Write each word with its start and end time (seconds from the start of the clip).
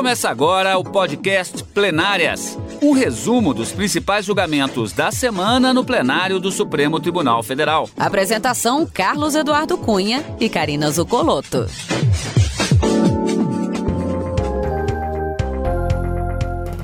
Começa 0.00 0.30
agora 0.30 0.78
o 0.78 0.82
podcast 0.82 1.62
Plenárias 1.62 2.58
um 2.80 2.92
resumo 2.92 3.52
dos 3.52 3.70
principais 3.70 4.24
julgamentos 4.24 4.94
da 4.94 5.12
semana 5.12 5.74
no 5.74 5.84
plenário 5.84 6.40
do 6.40 6.50
Supremo 6.50 6.98
Tribunal 6.98 7.42
Federal. 7.42 7.86
Apresentação: 7.98 8.86
Carlos 8.86 9.34
Eduardo 9.34 9.76
Cunha 9.76 10.24
e 10.40 10.48
Karina 10.48 10.90
Zucolotto. 10.90 11.66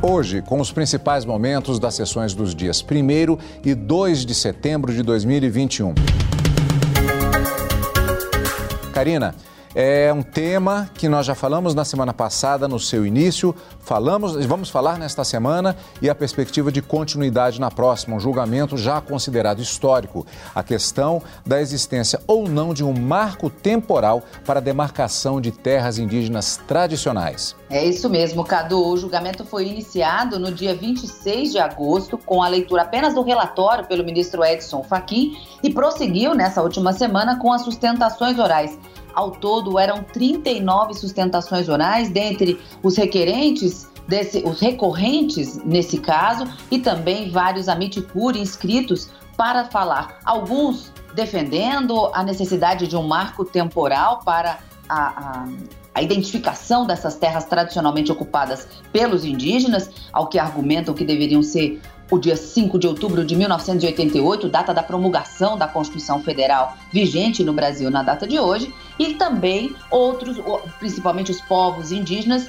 Hoje, 0.03 0.43
com 0.43 0.61
os 0.61 0.71
principais 0.71 1.25
momentos 1.25 1.79
das 1.79 1.95
sessões 1.95 2.35
dos 2.35 2.55
dias 2.55 2.85
1 2.85 3.39
e 3.65 3.75
2 3.75 4.27
de 4.27 4.35
setembro 4.35 4.93
de 4.93 5.03
2021. 5.03 5.95
Karina, 8.93 9.35
é 9.79 10.11
um 10.11 10.23
tema 10.23 10.89
que 10.95 11.07
nós 11.07 11.27
já 11.27 11.35
falamos 11.35 11.75
na 11.75 11.85
semana 11.85 12.15
passada, 12.15 12.67
no 12.67 12.81
seu 12.81 13.05
início, 13.05 13.55
falamos, 13.79 14.43
vamos 14.47 14.71
falar 14.71 14.99
nesta 14.99 15.23
semana 15.23 15.77
e 16.01 16.09
a 16.09 16.15
perspectiva 16.15 16.73
de 16.73 16.81
continuidade 16.81 17.61
na 17.61 17.71
próxima, 17.71 18.17
um 18.17 18.21
julgamento 18.21 18.79
já 18.79 19.03
considerado 19.03 19.61
histórico, 19.61 20.27
a 20.55 20.63
questão 20.63 21.23
da 21.45 21.61
existência 21.61 22.19
ou 22.27 22.49
não 22.49 22.73
de 22.73 22.83
um 22.83 22.99
marco 22.99 23.51
temporal 23.51 24.23
para 24.47 24.61
a 24.61 24.63
demarcação 24.63 25.43
de 25.43 25.53
terras 25.53 25.99
indígenas 25.99 26.59
tradicionais. 26.67 27.55
É 27.69 27.85
isso 27.85 28.09
mesmo, 28.09 28.45
Cadu. 28.45 28.83
O 28.83 28.97
julgamento 28.97 29.45
foi 29.45 29.67
iniciado 29.67 30.39
no 30.39 30.51
dia 30.51 30.75
26 30.75 31.53
de 31.53 31.59
agosto, 31.59 32.17
com 32.17 32.43
a 32.43 32.49
leitura 32.49 32.81
apenas 32.81 33.13
do 33.13 33.21
relatório 33.21 33.85
pelo 33.85 34.05
ministro 34.05 34.43
Edson 34.43 34.83
Fachin 34.83 35.37
e 35.63 35.71
prosseguiu 35.71 36.35
nessa 36.35 36.63
última 36.63 36.95
semana 36.95 37.39
com 37.39 37.53
as 37.53 37.61
sustentações 37.61 38.39
orais. 38.39 38.79
Ao 39.17 39.31
todo, 39.31 39.79
eram 39.79 40.03
39 40.03 40.93
sustentações 40.93 41.71
orais, 41.71 42.11
dentre 42.11 42.61
os 42.83 42.99
requerentes, 42.99 43.89
desse, 44.07 44.43
os 44.45 44.61
recorrentes 44.61 45.57
nesse 45.65 45.97
caso, 45.97 46.47
e 46.71 46.79
também 46.79 47.31
vários 47.31 47.67
amiticuri 47.67 48.39
inscritos 48.39 49.09
para 49.35 49.65
falar. 49.65 50.19
Alguns 50.23 50.93
defendendo 51.15 52.11
a 52.13 52.23
necessidade 52.23 52.87
de 52.87 52.95
um 52.95 53.07
marco 53.07 53.43
temporal 53.43 54.21
para 54.23 54.59
a, 54.87 54.99
a, 54.99 55.49
a, 55.95 56.03
identificação 56.03 56.87
dessas 56.87 57.17
terras 57.17 57.47
tradicionalmente 57.47 58.13
ocupadas 58.13 58.69
pelos 58.93 59.25
indígenas, 59.25 59.91
ao 60.13 60.27
que 60.27 60.39
argumentam 60.39 60.93
que 60.93 61.07
deveriam 61.07 61.43
ser 61.43 61.81
o 62.11 62.19
dia 62.19 62.37
5 62.37 62.79
de 62.79 62.87
outubro 62.87 63.25
de 63.25 63.35
1988, 63.35 64.49
data 64.49 64.73
da 64.73 64.83
promulgação 64.83 65.59
da 65.59 65.67
Constituição 65.67 66.23
Federal 66.23 66.77
vigente 66.93 67.43
no 67.43 67.53
Brasil 67.53 67.91
na 67.91 68.03
data 68.03 68.27
de 68.27 68.39
hoje, 68.39 68.73
e 68.99 69.15
também 69.15 69.75
outros, 69.91 70.39
principalmente 70.79 71.31
os 71.31 71.41
povos 71.41 71.91
indígenas, 71.91 72.49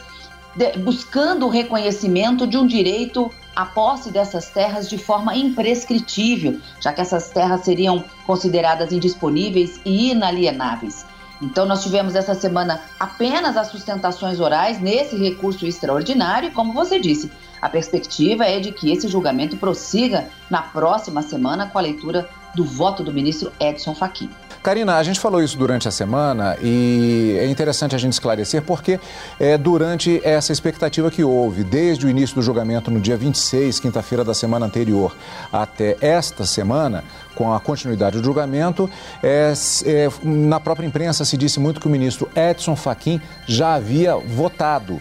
buscando 0.79 1.45
o 1.45 1.49
reconhecimento 1.49 2.47
de 2.47 2.57
um 2.57 2.65
direito 2.65 3.31
à 3.55 3.65
posse 3.65 4.11
dessas 4.11 4.49
terras 4.49 4.89
de 4.89 4.97
forma 4.97 5.35
imprescritível, 5.35 6.59
já 6.79 6.93
que 6.93 7.01
essas 7.01 7.29
terras 7.29 7.61
seriam 7.61 8.03
consideradas 8.25 8.91
indisponíveis 8.91 9.79
e 9.85 10.11
inalienáveis. 10.11 11.05
Então, 11.39 11.67
nós 11.67 11.83
tivemos 11.83 12.15
essa 12.15 12.33
semana 12.33 12.81
apenas 12.99 13.55
as 13.55 13.67
sustentações 13.67 14.39
orais 14.39 14.81
nesse 14.81 15.15
recurso 15.15 15.67
extraordinário, 15.67 16.49
e 16.49 16.51
como 16.51 16.73
você 16.73 16.99
disse, 16.99 17.31
a 17.61 17.69
perspectiva 17.69 18.45
é 18.45 18.59
de 18.59 18.71
que 18.71 18.91
esse 18.91 19.07
julgamento 19.07 19.57
prossiga 19.57 20.27
na 20.49 20.61
próxima 20.61 21.21
semana 21.21 21.67
com 21.67 21.77
a 21.77 21.81
leitura 21.81 22.29
do 22.55 22.65
voto 22.65 23.03
do 23.03 23.13
ministro 23.13 23.51
Edson 23.59 23.93
Fachin. 23.93 24.29
Karina, 24.63 24.97
a 24.97 25.03
gente 25.03 25.19
falou 25.19 25.41
isso 25.41 25.57
durante 25.57 25.87
a 25.87 25.91
semana 25.91 26.57
e 26.61 27.37
é 27.39 27.47
interessante 27.47 27.95
a 27.95 27.97
gente 27.97 28.13
esclarecer 28.13 28.61
porque 28.61 28.99
é, 29.39 29.57
durante 29.57 30.19
essa 30.25 30.51
expectativa 30.51 31.09
que 31.09 31.23
houve, 31.23 31.63
desde 31.63 32.05
o 32.05 32.09
início 32.09 32.35
do 32.35 32.41
julgamento 32.41 32.91
no 32.91 32.99
dia 32.99 33.15
26, 33.15 33.79
quinta-feira 33.79 34.25
da 34.25 34.33
semana 34.33 34.65
anterior, 34.65 35.15
até 35.53 35.95
esta 36.01 36.45
semana, 36.45 37.03
com 37.33 37.53
a 37.53 37.59
continuidade 37.59 38.17
do 38.17 38.25
julgamento, 38.25 38.89
é, 39.23 39.53
é, 39.85 40.09
na 40.23 40.59
própria 40.59 40.85
imprensa 40.85 41.23
se 41.23 41.37
disse 41.37 41.59
muito 41.59 41.79
que 41.79 41.87
o 41.87 41.89
ministro 41.89 42.29
Edson 42.35 42.75
Fachin 42.75 43.21
já 43.45 43.75
havia 43.75 44.17
votado 44.17 44.99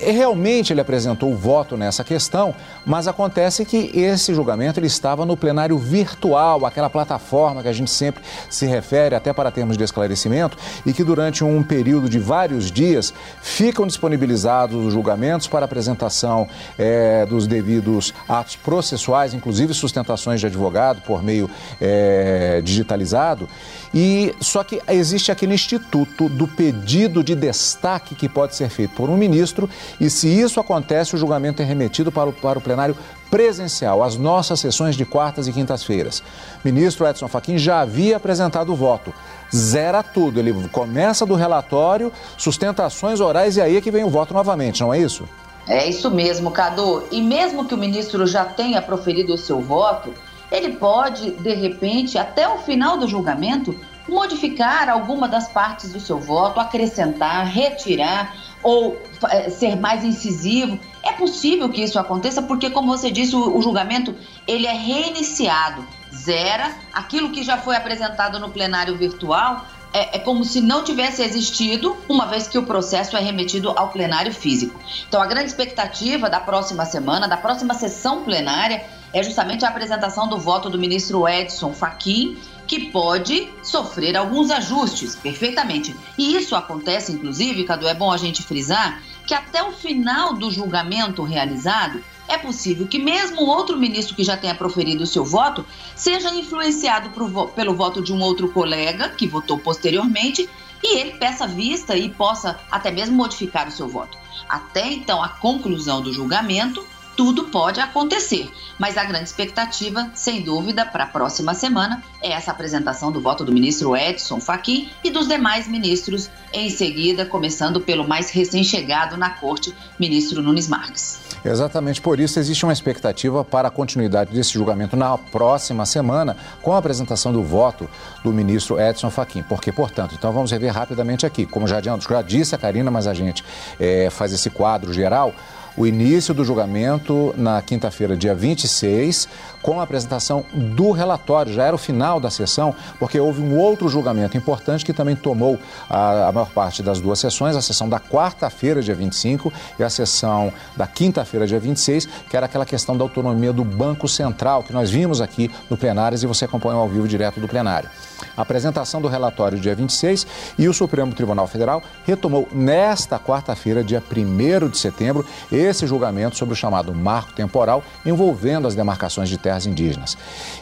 realmente 0.00 0.72
ele 0.72 0.80
apresentou 0.80 1.32
o 1.32 1.36
voto 1.36 1.76
nessa 1.76 2.02
questão, 2.02 2.54
mas 2.84 3.06
acontece 3.06 3.64
que 3.64 3.90
esse 3.94 4.34
julgamento 4.34 4.80
ele 4.80 4.86
estava 4.86 5.24
no 5.24 5.36
plenário 5.36 5.78
virtual, 5.78 6.64
aquela 6.66 6.90
plataforma 6.90 7.62
que 7.62 7.68
a 7.68 7.72
gente 7.72 7.90
sempre 7.90 8.22
se 8.48 8.66
refere 8.66 9.14
até 9.14 9.32
para 9.32 9.50
termos 9.50 9.76
de 9.76 9.84
esclarecimento 9.84 10.56
e 10.84 10.92
que 10.92 11.04
durante 11.04 11.44
um 11.44 11.62
período 11.62 12.08
de 12.08 12.18
vários 12.18 12.70
dias 12.70 13.12
ficam 13.40 13.86
disponibilizados 13.86 14.86
os 14.86 14.92
julgamentos 14.92 15.46
para 15.46 15.64
apresentação 15.64 16.48
é, 16.78 17.26
dos 17.26 17.46
devidos 17.46 18.12
atos 18.28 18.56
processuais, 18.56 19.34
inclusive 19.34 19.74
sustentações 19.74 20.40
de 20.40 20.46
advogado 20.46 21.02
por 21.02 21.22
meio 21.22 21.50
é, 21.80 22.60
digitalizado. 22.62 23.48
E 23.94 24.34
só 24.40 24.62
que 24.62 24.80
existe 24.88 25.32
aquele 25.32 25.54
instituto 25.54 26.28
do 26.28 26.46
pedido 26.46 27.22
de 27.24 27.34
destaque 27.34 28.14
que 28.14 28.28
pode 28.28 28.54
ser 28.54 28.68
feito 28.68 28.94
por 28.94 29.08
um 29.08 29.16
ministro 29.16 29.57
e 29.98 30.10
se 30.10 30.28
isso 30.28 30.60
acontece, 30.60 31.14
o 31.14 31.18
julgamento 31.18 31.62
é 31.62 31.64
remetido 31.64 32.12
para 32.12 32.28
o, 32.28 32.32
para 32.32 32.58
o 32.58 32.62
plenário 32.62 32.94
presencial, 33.30 34.02
às 34.02 34.16
nossas 34.16 34.60
sessões 34.60 34.94
de 34.94 35.06
quartas 35.06 35.48
e 35.48 35.52
quintas-feiras. 35.52 36.22
Ministro 36.62 37.06
Edson 37.06 37.28
Fachin 37.28 37.56
já 37.56 37.80
havia 37.80 38.18
apresentado 38.18 38.72
o 38.72 38.76
voto. 38.76 39.12
Zera 39.54 40.02
tudo. 40.02 40.38
Ele 40.38 40.52
começa 40.68 41.24
do 41.24 41.34
relatório, 41.34 42.12
sustentações 42.36 43.20
orais 43.20 43.56
e 43.56 43.60
aí 43.60 43.76
é 43.76 43.80
que 43.80 43.90
vem 43.90 44.04
o 44.04 44.10
voto 44.10 44.34
novamente, 44.34 44.80
não 44.80 44.92
é 44.92 44.98
isso? 44.98 45.24
É 45.66 45.88
isso 45.88 46.10
mesmo, 46.10 46.50
Cadu. 46.50 47.04
E 47.10 47.20
mesmo 47.20 47.64
que 47.66 47.74
o 47.74 47.78
ministro 47.78 48.26
já 48.26 48.44
tenha 48.44 48.80
proferido 48.80 49.34
o 49.34 49.38
seu 49.38 49.60
voto, 49.60 50.12
ele 50.50 50.76
pode, 50.76 51.32
de 51.32 51.54
repente, 51.54 52.16
até 52.16 52.48
o 52.48 52.58
final 52.58 52.96
do 52.96 53.06
julgamento, 53.06 53.78
modificar 54.08 54.88
alguma 54.88 55.28
das 55.28 55.48
partes 55.48 55.92
do 55.92 56.00
seu 56.00 56.18
voto, 56.18 56.58
acrescentar, 56.58 57.46
retirar 57.46 58.34
ou 58.62 59.00
é, 59.28 59.50
ser 59.50 59.76
mais 59.76 60.02
incisivo. 60.02 60.78
É 61.02 61.12
possível 61.12 61.68
que 61.68 61.82
isso 61.82 61.98
aconteça 61.98 62.42
porque, 62.42 62.70
como 62.70 62.88
você 62.88 63.10
disse, 63.10 63.36
o, 63.36 63.56
o 63.56 63.62
julgamento 63.62 64.14
ele 64.46 64.66
é 64.66 64.72
reiniciado, 64.72 65.86
zera 66.12 66.74
aquilo 66.92 67.30
que 67.30 67.42
já 67.42 67.58
foi 67.58 67.76
apresentado 67.76 68.40
no 68.40 68.50
plenário 68.50 68.96
virtual. 68.96 69.64
É, 69.90 70.16
é, 70.16 70.18
como 70.18 70.44
se 70.44 70.60
não 70.60 70.84
tivesse 70.84 71.22
existido, 71.22 71.96
uma 72.10 72.26
vez 72.26 72.46
que 72.46 72.58
o 72.58 72.62
processo 72.62 73.16
é 73.16 73.20
remetido 73.20 73.70
ao 73.70 73.88
plenário 73.88 74.34
físico. 74.34 74.78
Então, 75.08 75.20
a 75.20 75.24
grande 75.24 75.46
expectativa 75.46 76.28
da 76.28 76.38
próxima 76.38 76.84
semana, 76.84 77.26
da 77.26 77.38
próxima 77.38 77.72
sessão 77.72 78.22
plenária, 78.22 78.84
é 79.14 79.22
justamente 79.22 79.64
a 79.64 79.68
apresentação 79.68 80.28
do 80.28 80.38
voto 80.38 80.68
do 80.68 80.78
ministro 80.78 81.26
Edson 81.26 81.72
Fachin 81.72 82.36
que 82.68 82.90
pode 82.90 83.48
sofrer 83.62 84.14
alguns 84.14 84.50
ajustes, 84.50 85.16
perfeitamente. 85.16 85.96
E 86.18 86.36
isso 86.36 86.54
acontece, 86.54 87.10
inclusive, 87.10 87.64
Cadu, 87.64 87.88
é 87.88 87.94
bom 87.94 88.12
a 88.12 88.18
gente 88.18 88.42
frisar, 88.42 89.02
que 89.26 89.32
até 89.32 89.62
o 89.62 89.72
final 89.72 90.34
do 90.34 90.50
julgamento 90.50 91.22
realizado, 91.22 92.04
é 92.28 92.36
possível 92.36 92.86
que 92.86 92.98
mesmo 92.98 93.46
outro 93.46 93.78
ministro 93.78 94.14
que 94.14 94.22
já 94.22 94.36
tenha 94.36 94.54
proferido 94.54 95.04
o 95.04 95.06
seu 95.06 95.24
voto 95.24 95.64
seja 95.96 96.32
influenciado 96.34 97.10
pelo 97.54 97.74
voto 97.74 98.02
de 98.02 98.12
um 98.12 98.20
outro 98.20 98.50
colega 98.50 99.08
que 99.08 99.26
votou 99.26 99.58
posteriormente 99.58 100.48
e 100.82 100.98
ele 100.98 101.12
peça 101.12 101.46
vista 101.46 101.96
e 101.96 102.10
possa 102.10 102.60
até 102.70 102.90
mesmo 102.90 103.16
modificar 103.16 103.66
o 103.66 103.72
seu 103.72 103.88
voto. 103.88 104.16
Até 104.46 104.92
então, 104.92 105.22
a 105.22 105.28
conclusão 105.28 106.02
do 106.02 106.12
julgamento, 106.12 106.86
tudo 107.18 107.46
pode 107.46 107.80
acontecer. 107.80 108.48
Mas 108.78 108.96
a 108.96 109.02
grande 109.02 109.24
expectativa, 109.24 110.08
sem 110.14 110.40
dúvida, 110.40 110.86
para 110.86 111.02
a 111.02 111.06
próxima 111.08 111.52
semana 111.52 112.00
é 112.22 112.30
essa 112.30 112.52
apresentação 112.52 113.10
do 113.10 113.20
voto 113.20 113.44
do 113.44 113.50
ministro 113.50 113.96
Edson 113.96 114.38
Fachin 114.38 114.88
e 115.02 115.10
dos 115.10 115.26
demais 115.26 115.66
ministros 115.66 116.30
em 116.52 116.70
seguida, 116.70 117.26
começando 117.26 117.80
pelo 117.80 118.06
mais 118.06 118.30
recém-chegado 118.30 119.16
na 119.16 119.30
corte, 119.30 119.74
ministro 119.98 120.40
Nunes 120.40 120.68
Marques. 120.68 121.18
Exatamente 121.44 122.00
por 122.00 122.20
isso 122.20 122.38
existe 122.38 122.64
uma 122.64 122.72
expectativa 122.72 123.44
para 123.44 123.66
a 123.66 123.70
continuidade 123.70 124.32
desse 124.32 124.54
julgamento 124.54 124.96
na 124.96 125.18
próxima 125.18 125.84
semana, 125.86 126.36
com 126.62 126.72
a 126.72 126.78
apresentação 126.78 127.32
do 127.32 127.42
voto 127.42 127.90
do 128.22 128.32
ministro 128.32 128.80
Edson 128.80 129.10
Fachin. 129.10 129.42
Porque, 129.42 129.72
portanto, 129.72 130.14
então 130.16 130.32
vamos 130.32 130.52
rever 130.52 130.72
rapidamente 130.72 131.26
aqui. 131.26 131.44
Como 131.44 131.66
já, 131.66 131.80
já 131.80 132.22
disse 132.22 132.54
a 132.54 132.58
Karina, 132.58 132.92
mas 132.92 133.08
a 133.08 133.14
gente 133.14 133.44
é, 133.80 134.08
faz 134.08 134.32
esse 134.32 134.50
quadro 134.50 134.92
geral. 134.92 135.34
O 135.78 135.86
início 135.86 136.34
do 136.34 136.44
julgamento 136.44 137.32
na 137.36 137.62
quinta-feira, 137.62 138.16
dia 138.16 138.34
26, 138.34 139.28
com 139.62 139.78
a 139.78 139.84
apresentação 139.84 140.44
do 140.52 140.90
relatório. 140.90 141.52
Já 141.52 141.64
era 141.64 141.74
o 141.74 141.78
final 141.78 142.18
da 142.18 142.30
sessão, 142.30 142.74
porque 142.98 143.18
houve 143.20 143.40
um 143.40 143.56
outro 143.56 143.88
julgamento 143.88 144.36
importante 144.36 144.84
que 144.84 144.92
também 144.92 145.14
tomou 145.14 145.56
a, 145.88 146.28
a 146.28 146.32
maior 146.32 146.50
parte 146.50 146.82
das 146.82 147.00
duas 147.00 147.20
sessões, 147.20 147.54
a 147.54 147.62
sessão 147.62 147.88
da 147.88 148.00
quarta-feira, 148.00 148.82
dia 148.82 148.94
25, 148.94 149.52
e 149.78 149.84
a 149.84 149.88
sessão 149.88 150.52
da 150.76 150.88
quinta-feira, 150.88 151.46
dia 151.46 151.60
26, 151.60 152.06
que 152.28 152.36
era 152.36 152.46
aquela 152.46 152.66
questão 152.66 152.96
da 152.96 153.04
autonomia 153.04 153.52
do 153.52 153.64
Banco 153.64 154.08
Central, 154.08 154.64
que 154.64 154.72
nós 154.72 154.90
vimos 154.90 155.20
aqui 155.20 155.48
no 155.70 155.76
plenário 155.76 156.18
e 156.20 156.26
você 156.26 156.44
acompanhou 156.44 156.80
ao 156.80 156.88
vivo 156.88 157.06
direto 157.06 157.38
do 157.38 157.46
plenário. 157.46 157.88
A 158.36 158.42
apresentação 158.42 159.00
do 159.00 159.06
relatório 159.06 159.58
dia 159.60 159.74
26 159.76 160.26
e 160.58 160.68
o 160.68 160.74
Supremo 160.74 161.14
Tribunal 161.14 161.46
Federal 161.46 161.82
retomou 162.04 162.48
nesta 162.52 163.18
quarta-feira, 163.18 163.84
dia 163.84 164.02
1 164.02 164.68
de 164.68 164.78
setembro, 164.78 165.24
esse 165.68 165.86
julgamento 165.86 166.36
sobre 166.36 166.54
o 166.54 166.56
chamado 166.56 166.94
marco 166.94 167.32
temporal 167.32 167.82
envolvendo 168.04 168.66
as 168.66 168.74
demarcações 168.74 169.28
de 169.28 169.36
terras 169.36 169.66
indígenas. 169.66 170.16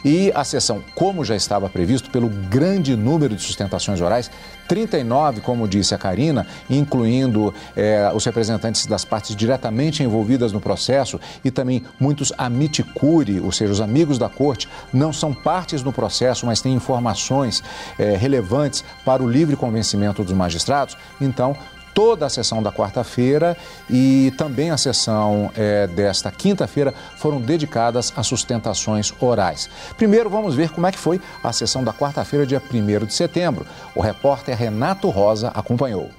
E 0.04 0.32
a 0.34 0.44
sessão, 0.44 0.82
como 0.94 1.24
já 1.24 1.36
estava 1.36 1.68
previsto 1.68 2.10
pelo 2.10 2.28
grande 2.28 2.96
número 2.96 3.34
de 3.34 3.42
sustentações 3.42 4.00
orais, 4.00 4.30
39, 4.66 5.40
como 5.40 5.68
disse 5.68 5.94
a 5.94 5.98
Karina, 5.98 6.46
incluindo 6.68 7.54
eh, 7.76 8.10
os 8.14 8.24
representantes 8.24 8.86
das 8.86 9.04
partes 9.04 9.34
diretamente 9.36 10.02
envolvidas 10.02 10.52
no 10.52 10.60
processo 10.60 11.20
e 11.44 11.50
também 11.50 11.84
muitos 12.00 12.32
amiticuri, 12.36 13.40
ou 13.40 13.52
seja, 13.52 13.72
os 13.72 13.80
amigos 13.80 14.18
da 14.18 14.28
corte, 14.28 14.68
não 14.92 15.12
são 15.12 15.32
partes 15.32 15.82
no 15.82 15.92
processo, 15.92 16.46
mas 16.46 16.60
têm 16.60 16.74
informações 16.74 17.62
eh, 17.98 18.16
relevantes 18.16 18.84
para 19.04 19.22
o 19.22 19.30
livre 19.30 19.56
convencimento 19.56 20.24
dos 20.24 20.32
magistrados. 20.32 20.96
Então, 21.20 21.56
toda 21.96 22.26
a 22.26 22.28
sessão 22.28 22.62
da 22.62 22.70
quarta-feira 22.70 23.56
e 23.88 24.30
também 24.36 24.70
a 24.70 24.76
sessão 24.76 25.50
é, 25.56 25.86
desta 25.86 26.30
quinta-feira 26.30 26.92
foram 27.16 27.40
dedicadas 27.40 28.12
a 28.14 28.22
sustentações 28.22 29.14
orais. 29.18 29.70
Primeiro, 29.96 30.28
vamos 30.28 30.54
ver 30.54 30.68
como 30.68 30.86
é 30.86 30.92
que 30.92 30.98
foi 30.98 31.18
a 31.42 31.50
sessão 31.54 31.82
da 31.82 31.94
quarta-feira, 31.94 32.44
dia 32.44 32.62
1 32.62 33.06
de 33.06 33.14
setembro. 33.14 33.66
O 33.94 34.02
repórter 34.02 34.54
Renato 34.54 35.08
Rosa 35.08 35.48
acompanhou. 35.54 36.10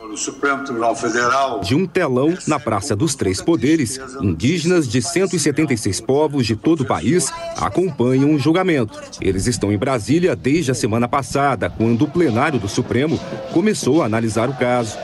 O 0.00 0.16
Supremo 0.16 0.64
Tribunal 0.64 0.96
Federal. 0.96 1.60
De 1.60 1.76
um 1.76 1.86
telão 1.86 2.36
na 2.48 2.58
Praça 2.58 2.96
dos 2.96 3.14
Três 3.14 3.40
Poderes, 3.40 4.00
indígenas 4.20 4.88
de 4.88 5.00
176 5.00 6.00
povos 6.00 6.44
de 6.44 6.56
todo 6.56 6.80
o 6.80 6.86
país 6.86 7.32
acompanham 7.56 8.34
o 8.34 8.38
julgamento. 8.38 9.00
Eles 9.20 9.46
estão 9.46 9.70
em 9.70 9.78
Brasília 9.78 10.34
desde 10.34 10.72
a 10.72 10.74
semana 10.74 11.06
passada, 11.06 11.70
quando 11.70 12.02
o 12.02 12.10
plenário 12.10 12.58
do 12.58 12.68
Supremo 12.68 13.20
começou 13.52 14.02
a 14.02 14.06
analisar 14.06 14.50
o 14.50 14.54
caso 14.54 14.98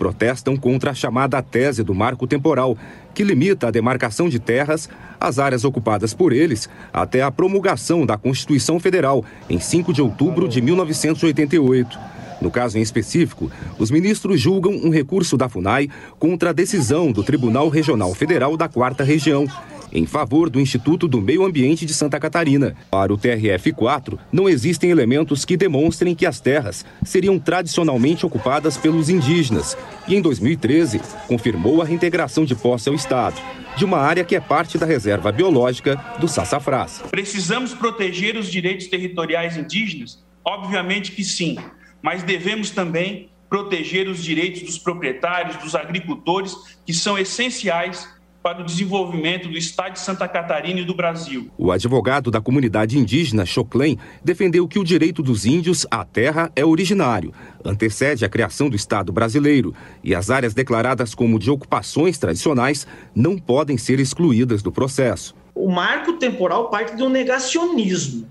protestam 0.00 0.56
contra 0.56 0.92
a 0.92 0.94
chamada 0.94 1.42
tese 1.42 1.82
do 1.84 1.94
marco 1.94 2.26
temporal, 2.26 2.74
que 3.12 3.22
limita 3.22 3.68
a 3.68 3.70
demarcação 3.70 4.30
de 4.30 4.38
terras 4.38 4.88
às 5.20 5.38
áreas 5.38 5.62
ocupadas 5.62 6.14
por 6.14 6.32
eles 6.32 6.70
até 6.90 7.20
a 7.20 7.30
promulgação 7.30 8.06
da 8.06 8.16
Constituição 8.16 8.80
Federal, 8.80 9.22
em 9.50 9.60
5 9.60 9.92
de 9.92 10.00
outubro 10.00 10.48
de 10.48 10.62
1988. 10.62 11.98
No 12.40 12.50
caso 12.50 12.78
em 12.78 12.80
específico, 12.80 13.52
os 13.78 13.90
ministros 13.90 14.40
julgam 14.40 14.72
um 14.72 14.88
recurso 14.88 15.36
da 15.36 15.50
FUNAI 15.50 15.90
contra 16.18 16.48
a 16.48 16.54
decisão 16.54 17.12
do 17.12 17.22
Tribunal 17.22 17.68
Regional 17.68 18.14
Federal 18.14 18.56
da 18.56 18.66
Quarta 18.66 19.04
Região, 19.04 19.46
em 19.92 20.06
favor 20.06 20.48
do 20.48 20.60
Instituto 20.60 21.06
do 21.08 21.20
Meio 21.20 21.44
Ambiente 21.44 21.84
de 21.86 21.94
Santa 21.94 22.18
Catarina. 22.18 22.76
Para 22.90 23.12
o 23.12 23.18
TRF-4, 23.18 24.18
não 24.32 24.48
existem 24.48 24.90
elementos 24.90 25.44
que 25.44 25.56
demonstrem 25.56 26.14
que 26.14 26.26
as 26.26 26.40
terras 26.40 26.84
seriam 27.04 27.38
tradicionalmente 27.38 28.24
ocupadas 28.24 28.76
pelos 28.76 29.08
indígenas 29.08 29.76
e, 30.06 30.14
em 30.14 30.22
2013, 30.22 31.00
confirmou 31.26 31.82
a 31.82 31.84
reintegração 31.84 32.44
de 32.44 32.54
posse 32.54 32.88
ao 32.88 32.94
Estado 32.94 33.40
de 33.76 33.84
uma 33.84 33.98
área 33.98 34.24
que 34.24 34.36
é 34.36 34.40
parte 34.40 34.76
da 34.76 34.86
reserva 34.86 35.32
biológica 35.32 35.96
do 36.18 36.28
Sassafrás. 36.28 37.02
Precisamos 37.10 37.72
proteger 37.72 38.36
os 38.36 38.50
direitos 38.50 38.88
territoriais 38.88 39.56
indígenas? 39.56 40.22
Obviamente 40.44 41.12
que 41.12 41.24
sim, 41.24 41.56
mas 42.02 42.22
devemos 42.22 42.70
também 42.70 43.30
proteger 43.48 44.08
os 44.08 44.22
direitos 44.22 44.62
dos 44.62 44.78
proprietários, 44.78 45.56
dos 45.56 45.74
agricultores, 45.74 46.54
que 46.86 46.94
são 46.94 47.18
essenciais 47.18 48.08
para 48.42 48.62
o 48.62 48.64
desenvolvimento 48.64 49.48
do 49.48 49.56
Estado 49.56 49.94
de 49.94 50.00
Santa 50.00 50.26
Catarina 50.26 50.80
e 50.80 50.84
do 50.84 50.94
Brasil. 50.94 51.50
O 51.58 51.70
advogado 51.70 52.30
da 52.30 52.40
comunidade 52.40 52.98
indígena, 52.98 53.44
Choclen, 53.44 53.98
defendeu 54.24 54.66
que 54.66 54.78
o 54.78 54.84
direito 54.84 55.22
dos 55.22 55.44
índios 55.44 55.86
à 55.90 56.04
terra 56.04 56.50
é 56.56 56.64
originário, 56.64 57.34
antecede 57.64 58.24
a 58.24 58.28
criação 58.28 58.70
do 58.70 58.76
Estado 58.76 59.12
brasileiro 59.12 59.74
e 60.02 60.14
as 60.14 60.30
áreas 60.30 60.54
declaradas 60.54 61.14
como 61.14 61.38
de 61.38 61.50
ocupações 61.50 62.16
tradicionais 62.18 62.86
não 63.14 63.36
podem 63.36 63.76
ser 63.76 64.00
excluídas 64.00 64.62
do 64.62 64.72
processo. 64.72 65.34
O 65.54 65.70
marco 65.70 66.14
temporal 66.14 66.70
parte 66.70 66.96
de 66.96 67.02
um 67.02 67.08
negacionismo. 67.08 68.26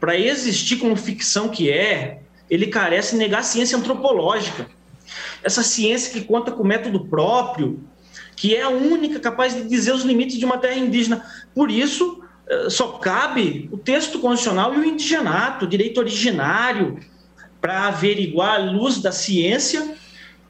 Para 0.00 0.18
existir 0.18 0.76
como 0.76 0.96
ficção 0.96 1.48
que 1.48 1.70
é, 1.70 2.22
ele 2.48 2.66
carece 2.66 3.12
de 3.12 3.18
negar 3.18 3.40
a 3.40 3.44
ciência 3.44 3.76
antropológica. 3.76 4.66
Essa 5.42 5.62
ciência 5.62 6.12
que 6.12 6.26
conta 6.26 6.50
com 6.50 6.64
método 6.64 7.04
próprio, 7.04 7.80
que 8.36 8.54
é 8.54 8.62
a 8.62 8.68
única 8.68 9.20
capaz 9.20 9.54
de 9.54 9.64
dizer 9.64 9.92
os 9.92 10.02
limites 10.02 10.38
de 10.38 10.44
uma 10.44 10.58
terra 10.58 10.78
indígena. 10.78 11.24
Por 11.54 11.70
isso, 11.70 12.22
eh, 12.48 12.70
só 12.70 12.88
cabe 12.92 13.68
o 13.72 13.76
texto 13.76 14.18
constitucional 14.18 14.74
e 14.74 14.78
o 14.78 14.84
indigenato, 14.84 15.64
o 15.64 15.68
direito 15.68 15.98
originário, 15.98 16.98
para 17.60 17.86
averiguar 17.86 18.60
a 18.60 18.70
luz 18.70 18.98
da 18.98 19.12
ciência 19.12 19.96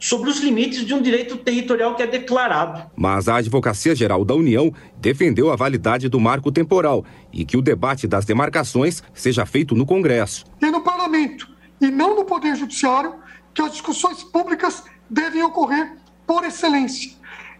sobre 0.02 0.28
os 0.28 0.40
limites 0.40 0.84
de 0.84 0.92
um 0.92 1.00
direito 1.00 1.36
territorial 1.36 1.94
que 1.94 2.02
é 2.02 2.06
declarado. 2.06 2.90
Mas 2.96 3.28
a 3.28 3.36
Advocacia 3.36 3.94
Geral 3.94 4.24
da 4.24 4.34
União 4.34 4.72
defendeu 4.96 5.52
a 5.52 5.56
validade 5.56 6.08
do 6.08 6.18
marco 6.18 6.50
temporal 6.50 7.04
e 7.32 7.44
que 7.44 7.56
o 7.56 7.62
debate 7.62 8.08
das 8.08 8.24
demarcações 8.24 9.00
seja 9.14 9.46
feito 9.46 9.76
no 9.76 9.86
Congresso. 9.86 10.44
E 10.60 10.70
no 10.72 10.80
Parlamento, 10.80 11.48
e 11.80 11.86
não 11.86 12.16
no 12.16 12.24
Poder 12.24 12.56
Judiciário, 12.56 13.14
que 13.54 13.62
as 13.62 13.72
discussões 13.72 14.24
públicas 14.24 14.82
devem 15.08 15.42
ocorrer 15.44 15.96
por 16.26 16.42
excelência. 16.42 17.12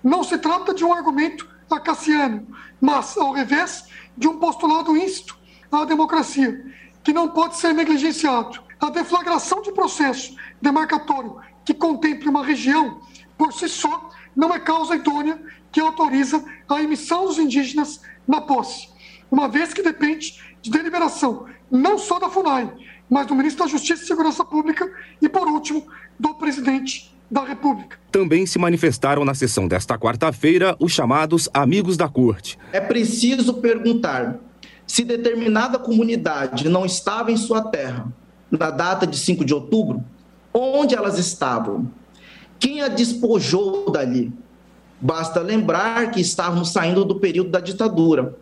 Não 0.03 0.25
se 0.25 0.39
trata 0.39 0.75
de 0.75 0.85
um 0.85 0.93
argumento 0.93 1.49
acaciano, 1.71 2.47
mas, 2.81 3.17
ao 3.17 3.33
revés, 3.33 3.85
de 4.17 4.29
um 4.29 4.39
postulado 4.39 4.97
íncito 4.97 5.39
à 5.71 5.85
democracia, 5.85 6.65
que 7.03 7.13
não 7.13 7.29
pode 7.29 7.57
ser 7.57 7.73
negligenciado. 7.73 8.61
A 8.81 8.91
deflagração 8.91 9.63
de 9.63 9.73
processo 9.73 10.37
demarcatório 10.61 11.41
que 11.65 11.73
contemple 11.73 12.29
uma 12.29 12.45
região, 12.45 13.01
por 13.39 13.53
si 13.53 13.69
só, 13.69 14.11
não 14.35 14.53
é 14.53 14.59
causa 14.59 14.97
idônea 14.97 15.41
que 15.71 15.81
autoriza 15.81 16.45
a 16.69 16.83
emissão 16.83 17.27
dos 17.27 17.39
indígenas 17.39 18.01
na 18.27 18.41
posse, 18.41 18.89
uma 19.31 19.49
vez 19.49 19.73
que 19.73 19.83
depende 19.83 20.41
de 20.61 20.71
deliberação 20.71 21.47
não 21.71 21.97
só 21.97 22.19
da 22.19 22.29
FUNAI, 22.29 22.71
mas 23.09 23.27
do 23.27 23.35
ministro 23.35 23.65
da 23.65 23.71
Justiça 23.71 24.05
e 24.05 24.07
Segurança 24.07 24.45
Pública 24.45 24.91
e, 25.21 25.29
por 25.29 25.49
último, 25.49 25.87
do 26.19 26.35
presidente 26.35 27.17
da 27.33 27.43
República. 27.43 27.97
Também 28.11 28.45
se 28.45 28.59
manifestaram 28.59 29.25
na 29.25 29.33
sessão 29.33 29.67
desta 29.67 29.99
quarta-feira 29.99 30.77
os 30.79 30.93
chamados 30.93 31.49
amigos 31.55 31.97
da 31.97 32.07
corte. 32.07 32.59
É 32.73 32.81
preciso 32.81 33.55
perguntar 33.55 34.39
se 34.87 35.03
determinada 35.03 35.79
comunidade 35.79 36.69
não 36.69 36.85
estava 36.85 37.33
em 37.33 37.37
sua 37.39 37.63
terra 37.63 38.13
na 38.51 38.71
data 38.71 39.07
de 39.07 39.17
5 39.17 39.47
de 39.47 39.55
outubro, 39.55 40.05
onde 40.53 40.95
elas 40.95 41.19
estavam? 41.19 41.91
Quem 42.61 42.83
a 42.83 42.89
despojou 42.89 43.91
dali? 43.91 44.31
Basta 45.01 45.41
lembrar 45.41 46.11
que 46.11 46.21
estávamos 46.21 46.71
saindo 46.71 47.03
do 47.03 47.19
período 47.19 47.49
da 47.49 47.61
ditadura, 47.61 48.37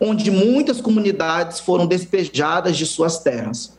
onde 0.00 0.30
muitas 0.30 0.80
comunidades 0.80 1.58
foram 1.58 1.84
despejadas 1.84 2.76
de 2.76 2.86
suas 2.86 3.18
terras, 3.18 3.75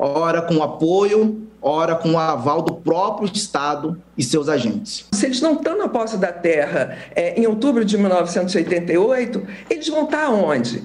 ora 0.00 0.42
com 0.42 0.62
apoio 0.62 1.50
ora 1.62 1.94
com 1.94 2.12
o 2.12 2.18
aval 2.18 2.62
do 2.62 2.74
próprio 2.74 3.30
Estado 3.32 4.00
e 4.16 4.22
seus 4.22 4.48
agentes. 4.48 5.06
Se 5.12 5.26
eles 5.26 5.40
não 5.40 5.54
estão 5.54 5.76
na 5.76 5.88
posse 5.88 6.16
da 6.16 6.32
terra 6.32 6.96
é, 7.14 7.38
em 7.38 7.46
outubro 7.46 7.84
de 7.84 7.98
1988, 7.98 9.46
eles 9.68 9.88
vão 9.88 10.04
estar 10.04 10.30
onde? 10.30 10.82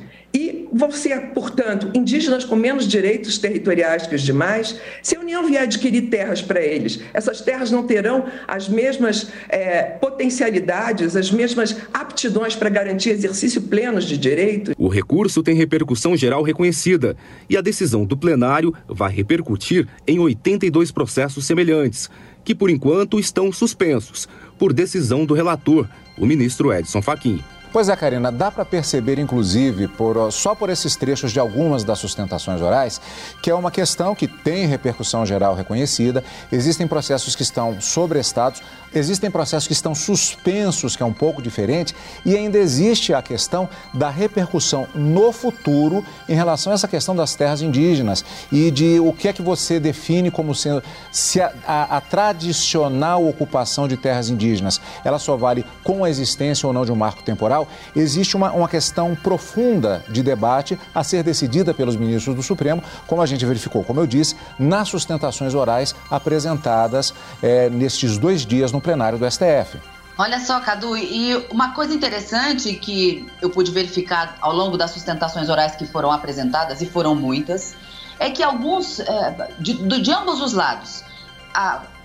Vão 0.77 0.91
ser, 0.91 1.27
portanto, 1.27 1.89
indígenas 1.93 2.43
com 2.43 2.53
menos 2.53 2.85
direitos 2.85 3.37
territoriais 3.37 4.05
que 4.05 4.13
os 4.13 4.21
demais. 4.21 4.75
Se 5.01 5.15
a 5.15 5.21
União 5.21 5.47
vier 5.47 5.63
adquirir 5.63 6.09
terras 6.09 6.41
para 6.41 6.61
eles, 6.61 6.99
essas 7.13 7.39
terras 7.39 7.71
não 7.71 7.83
terão 7.83 8.25
as 8.45 8.67
mesmas 8.67 9.29
é, 9.47 9.83
potencialidades, 9.83 11.15
as 11.15 11.31
mesmas 11.31 11.77
aptidões 11.93 12.57
para 12.57 12.69
garantir 12.69 13.11
exercício 13.11 13.61
pleno 13.61 14.01
de 14.01 14.17
direitos. 14.17 14.75
O 14.77 14.89
recurso 14.89 15.41
tem 15.41 15.55
repercussão 15.55 16.17
geral 16.17 16.43
reconhecida 16.43 17.15
e 17.49 17.55
a 17.55 17.61
decisão 17.61 18.03
do 18.03 18.17
plenário 18.17 18.73
vai 18.85 19.13
repercutir 19.13 19.87
em 20.05 20.19
82 20.19 20.91
processos 20.91 21.45
semelhantes, 21.45 22.09
que 22.43 22.53
por 22.53 22.69
enquanto 22.69 23.17
estão 23.17 23.49
suspensos, 23.49 24.27
por 24.59 24.73
decisão 24.73 25.25
do 25.25 25.33
relator, 25.33 25.87
o 26.17 26.25
ministro 26.25 26.73
Edson 26.73 27.01
Fachin. 27.01 27.41
Pois 27.75 27.89
é, 27.89 27.95
Karina, 27.97 28.31
dá 28.31 28.49
para 28.49 28.63
perceber, 28.63 29.19
inclusive, 29.19 29.89
por, 29.89 30.31
só 30.31 30.55
por 30.55 30.69
esses 30.69 30.95
trechos 30.95 31.33
de 31.33 31.41
algumas 31.41 31.83
das 31.83 31.99
sustentações 31.99 32.61
orais, 32.61 33.01
que 33.41 33.51
é 33.51 33.53
uma 33.53 33.69
questão 33.69 34.15
que 34.15 34.29
tem 34.29 34.65
repercussão 34.65 35.25
geral 35.25 35.55
reconhecida, 35.55 36.23
existem 36.49 36.87
processos 36.87 37.35
que 37.35 37.41
estão 37.41 37.81
sobrestados, 37.81 38.63
existem 38.99 39.29
processos 39.29 39.67
que 39.67 39.73
estão 39.73 39.93
suspensos, 39.93 40.95
que 40.95 41.03
é 41.03 41.05
um 41.05 41.13
pouco 41.13 41.41
diferente, 41.41 41.95
e 42.25 42.35
ainda 42.35 42.57
existe 42.57 43.13
a 43.13 43.21
questão 43.21 43.69
da 43.93 44.09
repercussão 44.09 44.87
no 44.93 45.31
futuro 45.31 46.03
em 46.27 46.35
relação 46.35 46.71
a 46.71 46.75
essa 46.75 46.87
questão 46.87 47.15
das 47.15 47.35
terras 47.35 47.61
indígenas 47.61 48.23
e 48.51 48.71
de 48.71 48.99
o 48.99 49.11
que 49.13 49.27
é 49.27 49.33
que 49.33 49.41
você 49.41 49.79
define 49.79 50.31
como 50.31 50.53
sendo 50.53 50.83
se 51.11 51.41
a, 51.41 51.53
a, 51.65 51.97
a 51.97 52.01
tradicional 52.01 53.27
ocupação 53.27 53.87
de 53.87 53.97
terras 53.97 54.29
indígenas 54.29 54.79
ela 55.03 55.19
só 55.19 55.35
vale 55.35 55.65
com 55.83 56.03
a 56.03 56.09
existência 56.09 56.67
ou 56.67 56.73
não 56.73 56.85
de 56.85 56.91
um 56.91 56.95
marco 56.95 57.23
temporal? 57.23 57.67
Existe 57.95 58.35
uma, 58.35 58.51
uma 58.51 58.67
questão 58.67 59.15
profunda 59.15 60.03
de 60.09 60.23
debate 60.23 60.77
a 60.93 61.03
ser 61.03 61.23
decidida 61.23 61.73
pelos 61.73 61.95
ministros 61.95 62.35
do 62.35 62.43
Supremo, 62.43 62.83
como 63.07 63.21
a 63.21 63.25
gente 63.25 63.45
verificou, 63.45 63.83
como 63.83 63.99
eu 63.99 64.07
disse, 64.07 64.35
nas 64.57 64.87
sustentações 64.87 65.53
orais 65.53 65.95
apresentadas 66.09 67.13
é, 67.41 67.69
nestes 67.69 68.17
dois 68.17 68.45
dias 68.45 68.71
no 68.71 68.81
plenário 68.85 69.17
do 69.17 69.29
STF. 69.29 69.81
Olha 70.17 70.39
só, 70.39 70.61
Cadu, 70.61 70.95
e 70.95 71.35
uma 71.49 71.73
coisa 71.73 71.93
interessante 71.93 72.73
que 72.75 73.27
eu 73.41 73.49
pude 73.49 73.71
verificar 73.71 74.37
ao 74.39 74.55
longo 74.55 74.77
das 74.77 74.91
sustentações 74.91 75.49
orais 75.49 75.75
que 75.75 75.85
foram 75.85 76.09
apresentadas, 76.09 76.81
e 76.81 76.85
foram 76.85 77.15
muitas, 77.15 77.75
é 78.17 78.29
que 78.29 78.41
alguns, 78.41 78.99
é, 78.99 79.49
de, 79.59 79.73
de, 79.73 80.11
ambos 80.11 80.41
os 80.41 80.53
lados, 80.53 81.03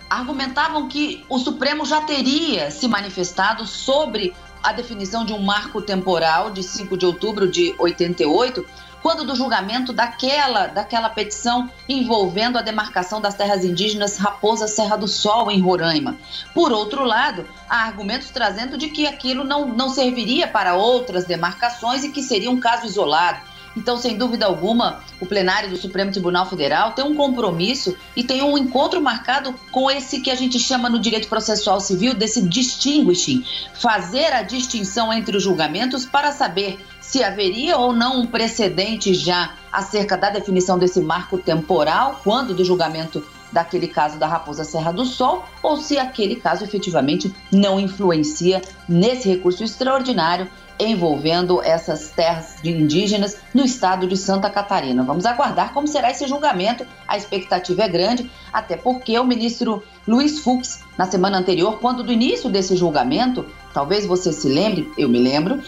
argumentavam 0.08 0.88
que 0.88 1.24
o 1.28 1.38
Supremo 1.38 1.84
já 1.84 2.00
teria 2.00 2.70
se 2.70 2.88
manifestado 2.88 3.64
sobre 3.64 4.34
a 4.60 4.72
definição 4.72 5.24
de 5.24 5.32
um 5.32 5.40
marco 5.40 5.80
temporal 5.80 6.50
de 6.50 6.62
5 6.62 6.96
de 6.96 7.06
outubro 7.06 7.48
de 7.48 7.74
88, 7.78 8.66
quando 9.02 9.24
do 9.24 9.34
julgamento 9.34 9.92
daquela, 9.92 10.66
daquela 10.66 11.08
petição 11.08 11.70
envolvendo 11.88 12.58
a 12.58 12.62
demarcação 12.62 13.20
das 13.20 13.34
terras 13.34 13.64
indígenas 13.64 14.16
Raposa 14.16 14.68
Serra 14.68 14.96
do 14.96 15.08
Sol, 15.08 15.50
em 15.50 15.60
Roraima. 15.60 16.16
Por 16.54 16.72
outro 16.72 17.04
lado, 17.04 17.46
há 17.68 17.84
argumentos 17.84 18.30
trazendo 18.30 18.76
de 18.76 18.88
que 18.88 19.06
aquilo 19.06 19.44
não, 19.44 19.68
não 19.68 19.88
serviria 19.88 20.46
para 20.46 20.74
outras 20.74 21.24
demarcações 21.24 22.04
e 22.04 22.10
que 22.10 22.22
seria 22.22 22.50
um 22.50 22.60
caso 22.60 22.86
isolado. 22.86 23.50
Então, 23.76 23.96
sem 23.96 24.18
dúvida 24.18 24.46
alguma, 24.46 25.00
o 25.20 25.26
plenário 25.26 25.70
do 25.70 25.76
Supremo 25.76 26.10
Tribunal 26.10 26.46
Federal 26.46 26.92
tem 26.92 27.04
um 27.04 27.14
compromisso 27.14 27.96
e 28.16 28.24
tem 28.24 28.42
um 28.42 28.58
encontro 28.58 29.00
marcado 29.00 29.54
com 29.70 29.90
esse 29.90 30.20
que 30.20 30.30
a 30.30 30.34
gente 30.34 30.58
chama 30.58 30.88
no 30.88 30.98
direito 30.98 31.28
processual 31.28 31.80
civil 31.80 32.14
desse 32.14 32.42
distinguishing, 32.42 33.44
fazer 33.74 34.32
a 34.32 34.42
distinção 34.42 35.12
entre 35.12 35.36
os 35.36 35.42
julgamentos 35.42 36.04
para 36.04 36.32
saber 36.32 36.84
se 37.10 37.24
haveria 37.24 37.76
ou 37.76 37.92
não 37.92 38.20
um 38.20 38.26
precedente 38.26 39.12
já 39.14 39.54
acerca 39.72 40.16
da 40.16 40.30
definição 40.30 40.78
desse 40.78 41.00
marco 41.00 41.38
temporal, 41.38 42.20
quando 42.22 42.54
do 42.54 42.64
julgamento 42.64 43.20
daquele 43.50 43.88
caso 43.88 44.16
da 44.16 44.28
Raposa 44.28 44.62
Serra 44.62 44.92
do 44.92 45.04
Sol, 45.04 45.44
ou 45.60 45.76
se 45.76 45.98
aquele 45.98 46.36
caso 46.36 46.62
efetivamente 46.62 47.34
não 47.50 47.80
influencia 47.80 48.62
nesse 48.88 49.28
recurso 49.28 49.64
extraordinário 49.64 50.48
envolvendo 50.78 51.60
essas 51.60 52.10
terras 52.10 52.58
de 52.62 52.70
indígenas 52.70 53.36
no 53.52 53.64
estado 53.64 54.06
de 54.06 54.16
Santa 54.16 54.48
Catarina. 54.48 55.02
Vamos 55.02 55.26
aguardar 55.26 55.74
como 55.74 55.88
será 55.88 56.12
esse 56.12 56.28
julgamento. 56.28 56.86
A 57.08 57.16
expectativa 57.16 57.82
é 57.82 57.88
grande, 57.88 58.30
até 58.52 58.76
porque 58.76 59.18
o 59.18 59.24
ministro 59.24 59.82
Luiz 60.06 60.38
Fux, 60.38 60.84
na 60.96 61.06
semana 61.06 61.38
anterior, 61.38 61.80
quando 61.80 62.04
do 62.04 62.12
início 62.12 62.48
desse 62.48 62.76
julgamento, 62.76 63.44
talvez 63.74 64.06
você 64.06 64.32
se 64.32 64.48
lembre, 64.48 64.88
eu 64.96 65.08
me 65.08 65.18
lembro, 65.18 65.60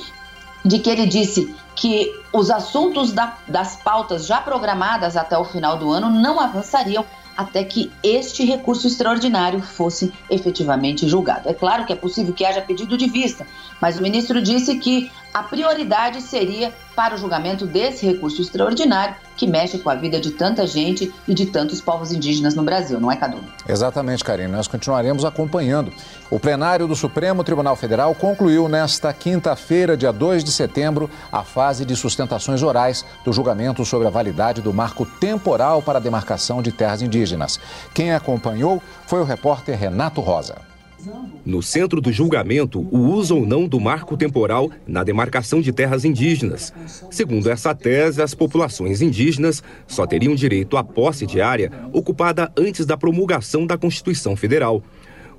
de 0.64 0.78
que 0.78 0.90
ele 0.90 1.07
disse 1.07 1.54
que 1.75 2.12
os 2.33 2.50
assuntos 2.50 3.12
da, 3.12 3.37
das 3.49 3.76
pautas 3.76 4.26
já 4.26 4.40
programadas 4.40 5.16
até 5.16 5.37
o 5.37 5.45
final 5.45 5.76
do 5.78 5.90
ano 5.90 6.11
não 6.11 6.38
avançariam 6.38 7.04
até 7.37 7.64
que 7.64 7.90
este 8.02 8.45
recurso 8.45 8.87
extraordinário 8.87 9.62
fosse 9.62 10.12
efetivamente 10.28 11.09
julgado. 11.09 11.49
É 11.49 11.54
claro 11.54 11.87
que 11.87 11.92
é 11.92 11.97
possível 11.97 12.33
que 12.33 12.45
haja 12.45 12.61
pedido 12.61 12.97
de 12.97 13.09
vista, 13.09 13.47
mas 13.81 13.99
o 13.99 14.02
ministro 14.02 14.40
disse 14.42 14.76
que 14.78 15.11
a 15.32 15.42
prioridade 15.42 16.20
seria 16.20 16.72
para 16.94 17.14
o 17.14 17.18
julgamento 17.18 17.66
desse 17.66 18.04
recurso 18.06 18.42
extraordinário 18.42 19.14
que 19.34 19.46
mexe 19.46 19.78
com 19.78 19.88
a 19.88 19.94
vida 19.94 20.20
de 20.20 20.30
tanta 20.30 20.66
gente 20.66 21.12
e 21.26 21.32
de 21.32 21.46
tantos 21.46 21.80
povos 21.80 22.12
indígenas 22.12 22.54
no 22.54 22.62
Brasil, 22.62 23.00
não 23.00 23.10
é, 23.10 23.16
Cadu? 23.16 23.38
Exatamente, 23.66 24.22
Karine. 24.22 24.52
Nós 24.52 24.68
continuaremos 24.68 25.24
acompanhando. 25.24 25.90
O 26.30 26.38
plenário 26.38 26.86
do 26.86 26.94
Supremo 26.94 27.42
Tribunal 27.42 27.74
Federal 27.76 28.14
concluiu 28.14 28.68
nesta 28.68 29.12
quinta-feira, 29.12 29.96
dia 29.96 30.12
2 30.12 30.44
de 30.44 30.52
setembro, 30.52 31.08
a 31.30 31.42
fase 31.42 31.86
de 31.86 31.96
sustentações 31.96 32.62
orais 32.62 33.04
do 33.24 33.32
julgamento 33.32 33.84
sobre 33.86 34.06
a 34.06 34.10
validade 34.10 34.60
do 34.60 34.72
marco 34.72 35.06
temporal 35.06 35.80
para 35.80 35.98
a 35.98 36.02
demarcação 36.02 36.60
de 36.60 36.70
terras 36.70 37.00
indígenas. 37.00 37.58
Quem 37.94 38.12
acompanhou 38.12 38.82
foi 39.06 39.20
o 39.20 39.24
repórter 39.24 39.78
Renato 39.78 40.20
Rosa. 40.20 40.72
No 41.44 41.62
centro 41.62 42.00
do 42.00 42.12
julgamento, 42.12 42.80
o 42.90 42.99
uso 42.99 43.37
ou 43.37 43.47
não 43.47 43.66
do 43.66 43.80
marco 43.80 44.16
temporal 44.16 44.71
na 44.87 45.02
demarcação 45.02 45.61
de 45.61 45.73
terras 45.73 46.04
indígenas. 46.04 46.73
Segundo 47.11 47.50
essa 47.50 47.75
tese, 47.75 48.23
as 48.23 48.35
populações 48.35 49.02
indígenas 49.02 49.62
só 49.87 50.06
teriam 50.06 50.35
direito 50.35 50.76
à 50.76 50.85
posse 50.85 51.26
de 51.26 51.40
área 51.40 51.73
ocupada 51.92 52.52
antes 52.56 52.87
da 52.87 52.97
promulgação 52.97 53.66
da 53.66 53.76
Constituição 53.76 54.37
Federal. 54.37 54.82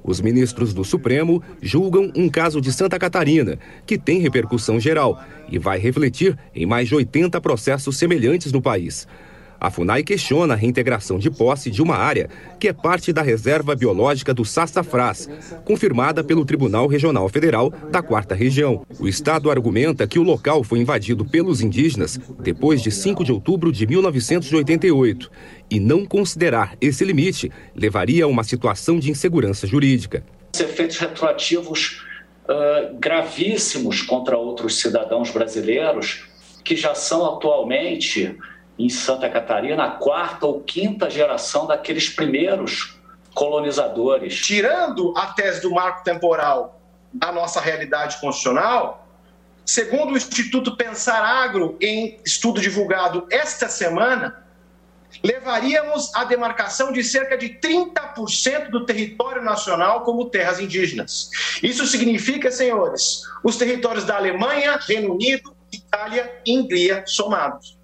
Os 0.03 0.20
ministros 0.20 0.74
do 0.74 0.84
Supremo 0.84 1.41
julgam 1.62 2.12
um 2.13 2.27
caso 2.27 2.60
de 2.60 2.74
Santa 2.74 3.00
Catarina, 3.00 3.58
que 3.86 3.98
tem 3.98 4.20
repercussão 4.20 4.79
geral 4.79 5.24
e 5.50 5.58
vai 5.58 5.79
refletir 5.79 6.38
em 6.53 6.65
mais 6.65 6.89
de 6.89 6.96
80 6.96 7.39
processos 7.39 7.98
semelhantes 7.98 8.51
no 8.51 8.62
país. 8.62 9.08
A 9.63 9.72
FUNAI 9.72 10.03
questiona 10.03 10.55
a 10.55 10.58
reintegração 10.58 11.17
de 11.17 11.32
posse 11.32 11.72
de 11.72 11.82
uma 11.82 11.96
área 11.96 12.29
que 12.60 12.67
é 12.67 12.74
parte 12.74 13.13
da 13.13 13.22
reserva 13.22 13.74
biológica 13.74 14.34
do 14.34 14.43
Sassafrás, 14.43 15.29
confirmada 15.63 16.22
pelo 16.22 16.43
Tribunal 16.43 16.86
Regional 16.86 17.29
Federal 17.29 17.70
da 17.89 18.01
Quarta 18.01 18.36
Região. 18.36 18.86
O 19.00 19.08
Estado 19.08 19.50
argumenta 19.50 20.05
que 20.05 20.20
o 20.20 20.24
local 20.24 20.65
foi 20.65 20.79
invadido 20.79 21.24
pelos 21.24 21.62
indígenas 21.62 22.20
depois 22.41 22.82
de 22.82 22.91
5 22.91 23.24
de 23.24 23.32
outubro 23.32 23.72
de 23.72 23.88
1988 23.88 25.32
e 25.72 25.79
não 25.79 26.05
considerar 26.05 26.75
esse 26.82 27.05
limite 27.05 27.50
levaria 27.74 28.25
a 28.25 28.27
uma 28.27 28.43
situação 28.43 29.00
de 29.00 29.10
insegurança 29.10 29.65
jurídica. 29.65 30.25
Os 30.53 30.60
efeitos 30.60 30.98
retroativos 30.98 32.03
uh, 32.50 33.00
gravíssimos 33.00 34.01
contra 34.01 34.38
outros 34.38 34.82
cidadãos 34.82 35.32
brasileiros 35.32 36.25
que 36.65 36.75
já 36.75 36.93
são 36.93 37.25
atualmente 37.25 38.38
em 38.77 38.89
Santa 38.89 39.30
Catarina 39.30 39.86
a 39.86 39.92
quarta 39.92 40.46
ou 40.46 40.62
quinta 40.62 41.10
geração 41.10 41.68
daqueles 41.68 42.10
primeiros 42.10 42.98
colonizadores. 43.34 44.36
Tirando 44.39 45.13
a 45.18 45.27
tese 45.27 45.62
do 45.62 45.72
marco 45.72 46.03
temporal 46.03 46.80
da 47.13 47.32
nossa 47.32 47.60
realidade 47.60 48.20
constitucional, 48.20 49.08
segundo 49.65 50.13
o 50.13 50.18
Instituto 50.18 50.75
Pensar 50.75 51.24
Agro, 51.24 51.77
em 51.80 52.20
estudo 52.25 52.60
divulgado 52.60 53.27
esta 53.32 53.70
semana, 53.70 54.44
levaríamos 55.24 56.13
a 56.15 56.24
demarcação 56.24 56.92
de 56.92 57.03
cerca 57.03 57.38
de 57.38 57.50
30% 57.50 58.70
do 58.72 58.86
território 58.86 59.44
nacional 59.44 60.01
como 60.01 60.30
terras 60.30 60.60
indígenas. 60.60 61.30
Isso 61.62 61.86
significa, 61.86 62.50
senhores, 62.50 63.22
os 63.44 63.58
territórios 63.58 64.06
da 64.06 64.15
Alemanha, 64.15 64.80
Reino 64.82 65.13
Unido, 65.13 65.56
Itália 65.72 66.42
e 66.46 66.58
Hungria 66.58 67.03
somados. 67.06 67.77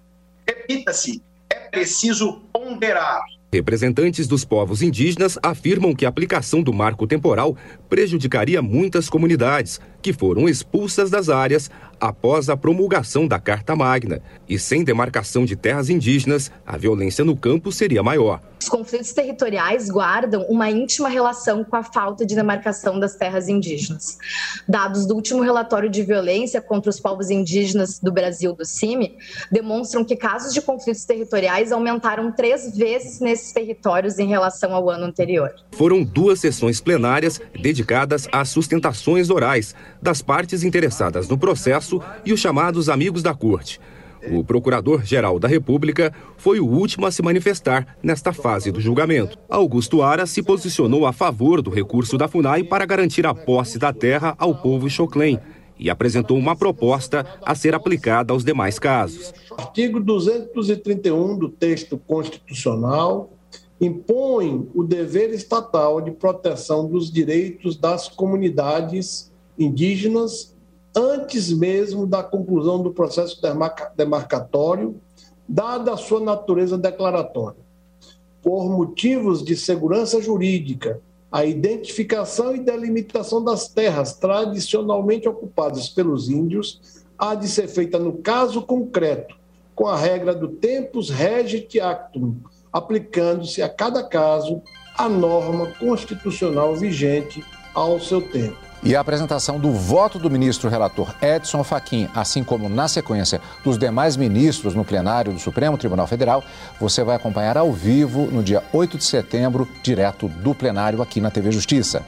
Repita-se, 0.46 1.22
é 1.48 1.54
preciso 1.68 2.42
ponderar. 2.52 3.22
Representantes 3.52 4.28
dos 4.28 4.44
povos 4.44 4.80
indígenas 4.80 5.36
afirmam 5.42 5.92
que 5.92 6.06
a 6.06 6.08
aplicação 6.08 6.62
do 6.62 6.72
marco 6.72 7.04
temporal 7.04 7.56
prejudicaria 7.88 8.62
muitas 8.62 9.08
comunidades 9.08 9.80
que 10.00 10.12
foram 10.12 10.48
expulsas 10.48 11.10
das 11.10 11.28
áreas 11.28 11.68
após 12.00 12.48
a 12.48 12.56
promulgação 12.56 13.28
da 13.28 13.38
Carta 13.38 13.76
Magna. 13.76 14.22
E 14.48 14.58
sem 14.58 14.82
demarcação 14.82 15.44
de 15.44 15.54
terras 15.54 15.90
indígenas, 15.90 16.50
a 16.66 16.76
violência 16.76 17.24
no 17.24 17.36
campo 17.36 17.70
seria 17.70 18.02
maior. 18.02 18.40
Os 18.60 18.68
conflitos 18.68 19.12
territoriais 19.12 19.88
guardam 19.88 20.42
uma 20.42 20.70
íntima 20.70 21.08
relação 21.08 21.64
com 21.64 21.76
a 21.76 21.82
falta 21.82 22.26
de 22.26 22.34
demarcação 22.34 23.00
das 23.00 23.16
terras 23.16 23.48
indígenas. 23.48 24.18
Dados 24.68 25.06
do 25.06 25.14
último 25.14 25.42
relatório 25.42 25.88
de 25.88 26.02
violência 26.02 26.60
contra 26.60 26.90
os 26.90 27.00
povos 27.00 27.30
indígenas 27.30 27.98
do 27.98 28.12
Brasil, 28.12 28.52
do 28.52 28.64
CIMI, 28.66 29.16
demonstram 29.50 30.04
que 30.04 30.14
casos 30.14 30.52
de 30.52 30.60
conflitos 30.60 31.06
territoriais 31.06 31.72
aumentaram 31.72 32.30
três 32.30 32.76
vezes 32.76 33.18
nesses 33.18 33.50
territórios 33.50 34.18
em 34.18 34.28
relação 34.28 34.74
ao 34.74 34.90
ano 34.90 35.06
anterior. 35.06 35.54
Foram 35.72 36.04
duas 36.04 36.40
sessões 36.40 36.82
plenárias 36.82 37.40
dedicadas 37.58 38.28
às 38.30 38.50
sustentações 38.50 39.30
orais 39.30 39.74
das 40.02 40.20
partes 40.20 40.62
interessadas 40.62 41.28
no 41.28 41.38
processo 41.38 41.89
e 42.24 42.32
os 42.32 42.40
chamados 42.40 42.88
amigos 42.88 43.22
da 43.22 43.34
corte. 43.34 43.80
O 44.30 44.44
Procurador-Geral 44.44 45.38
da 45.38 45.48
República 45.48 46.12
foi 46.36 46.60
o 46.60 46.66
último 46.66 47.06
a 47.06 47.10
se 47.10 47.22
manifestar 47.22 47.96
nesta 48.02 48.32
fase 48.32 48.70
do 48.70 48.80
julgamento. 48.80 49.38
Augusto 49.48 50.02
Ara 50.02 50.26
se 50.26 50.42
posicionou 50.42 51.06
a 51.06 51.12
favor 51.12 51.62
do 51.62 51.70
recurso 51.70 52.18
da 52.18 52.28
FUNAI 52.28 52.64
para 52.64 52.84
garantir 52.84 53.26
a 53.26 53.34
posse 53.34 53.78
da 53.78 53.92
terra 53.92 54.34
ao 54.38 54.54
povo 54.54 54.90
Choclen 54.90 55.38
e 55.78 55.88
apresentou 55.88 56.36
uma 56.36 56.54
proposta 56.54 57.24
a 57.42 57.54
ser 57.54 57.74
aplicada 57.74 58.34
aos 58.34 58.44
demais 58.44 58.78
casos. 58.78 59.32
Artigo 59.56 59.98
231 59.98 61.38
do 61.38 61.48
texto 61.48 61.96
constitucional 61.96 63.32
impõe 63.80 64.68
o 64.74 64.84
dever 64.84 65.30
estatal 65.30 66.02
de 66.02 66.10
proteção 66.10 66.86
dos 66.86 67.10
direitos 67.10 67.78
das 67.78 68.08
comunidades 68.08 69.32
indígenas 69.58 70.54
antes 70.94 71.52
mesmo 71.52 72.06
da 72.06 72.22
conclusão 72.22 72.82
do 72.82 72.90
processo 72.90 73.40
demarcatório, 73.96 75.00
dada 75.48 75.92
a 75.92 75.96
sua 75.96 76.20
natureza 76.20 76.76
declaratória. 76.76 77.60
Por 78.42 78.68
motivos 78.70 79.44
de 79.44 79.56
segurança 79.56 80.20
jurídica, 80.20 81.00
a 81.30 81.44
identificação 81.44 82.54
e 82.54 82.60
delimitação 82.60 83.42
das 83.42 83.68
terras 83.68 84.14
tradicionalmente 84.14 85.28
ocupadas 85.28 85.88
pelos 85.88 86.28
índios 86.28 86.80
há 87.16 87.34
de 87.34 87.48
ser 87.48 87.68
feita 87.68 87.98
no 87.98 88.14
caso 88.14 88.62
concreto, 88.62 89.36
com 89.74 89.86
a 89.86 89.96
regra 89.96 90.34
do 90.34 90.48
tempus 90.48 91.08
regit 91.08 91.78
actum, 91.80 92.36
aplicando-se 92.72 93.62
a 93.62 93.68
cada 93.68 94.02
caso 94.02 94.60
a 94.96 95.08
norma 95.08 95.72
constitucional 95.78 96.74
vigente 96.74 97.44
ao 97.74 98.00
seu 98.00 98.20
tempo. 98.20 98.69
E 98.82 98.96
a 98.96 99.00
apresentação 99.00 99.60
do 99.60 99.72
voto 99.72 100.18
do 100.18 100.30
ministro 100.30 100.70
relator 100.70 101.14
Edson 101.20 101.62
Fachin, 101.62 102.08
assim 102.14 102.42
como 102.42 102.66
na 102.66 102.88
sequência 102.88 103.38
dos 103.62 103.76
demais 103.76 104.16
ministros 104.16 104.74
no 104.74 104.86
plenário 104.86 105.34
do 105.34 105.38
Supremo 105.38 105.76
Tribunal 105.76 106.06
Federal, 106.06 106.42
você 106.80 107.04
vai 107.04 107.14
acompanhar 107.14 107.58
ao 107.58 107.70
vivo 107.74 108.30
no 108.32 108.42
dia 108.42 108.62
8 108.72 108.96
de 108.96 109.04
setembro, 109.04 109.68
direto 109.82 110.28
do 110.28 110.54
plenário 110.54 111.02
aqui 111.02 111.20
na 111.20 111.30
TV 111.30 111.52
Justiça. 111.52 112.02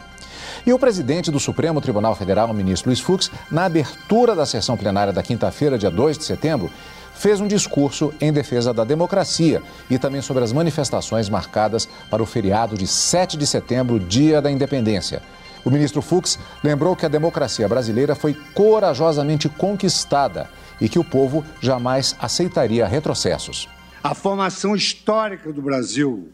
E 0.65 0.73
o 0.73 0.79
presidente 0.79 1.31
do 1.31 1.39
Supremo 1.39 1.79
Tribunal 1.79 2.15
Federal, 2.15 2.49
o 2.49 2.55
ministro 2.55 2.89
Luiz 2.89 3.01
Fux, 3.01 3.31
na 3.51 3.67
abertura 3.67 4.35
da 4.35 4.47
sessão 4.47 4.75
plenária 4.75 5.13
da 5.13 5.23
quinta-feira, 5.23 5.77
dia 5.77 5.91
2 5.91 6.17
de 6.17 6.25
setembro, 6.25 6.71
fez 7.13 7.39
um 7.39 7.47
discurso 7.47 8.15
em 8.19 8.33
defesa 8.33 8.73
da 8.73 8.83
democracia 8.83 9.63
e 9.91 9.99
também 9.99 10.23
sobre 10.23 10.43
as 10.43 10.55
manifestações 10.55 11.29
marcadas 11.29 11.87
para 12.09 12.23
o 12.23 12.27
feriado 12.27 12.79
de 12.79 12.87
7 12.87 13.37
de 13.37 13.47
setembro, 13.47 14.01
dia 14.01 14.41
da 14.41 14.51
independência. 14.51 15.23
O 15.65 15.71
ministro 15.71 16.03
Fux 16.03 16.39
lembrou 16.63 16.97
que 16.97 17.07
a 17.07 17.09
democracia 17.09 17.69
brasileira 17.69 18.15
foi 18.15 18.35
corajosamente 18.55 19.49
conquistada 19.49 20.51
e 20.81 20.89
que 20.89 20.99
o 20.99 21.05
povo 21.05 21.45
jamais 21.61 22.17
aceitaria 22.19 22.87
retrocessos. 22.87 23.69
A 24.03 24.15
formação 24.15 24.75
histórica 24.75 25.53
do 25.53 25.63
Brasil, 25.63 26.33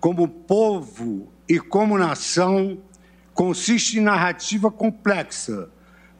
como 0.00 0.26
povo 0.26 1.32
e 1.48 1.60
como 1.60 1.96
nação, 1.96 2.78
consiste 3.32 3.98
em 3.98 4.02
narrativa 4.02 4.70
complexa, 4.70 5.68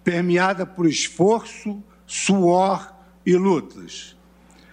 permeada 0.05 0.65
por 0.65 0.87
esforço, 0.87 1.83
suor 2.07 2.95
e 3.27 3.35
lutas. 3.37 4.17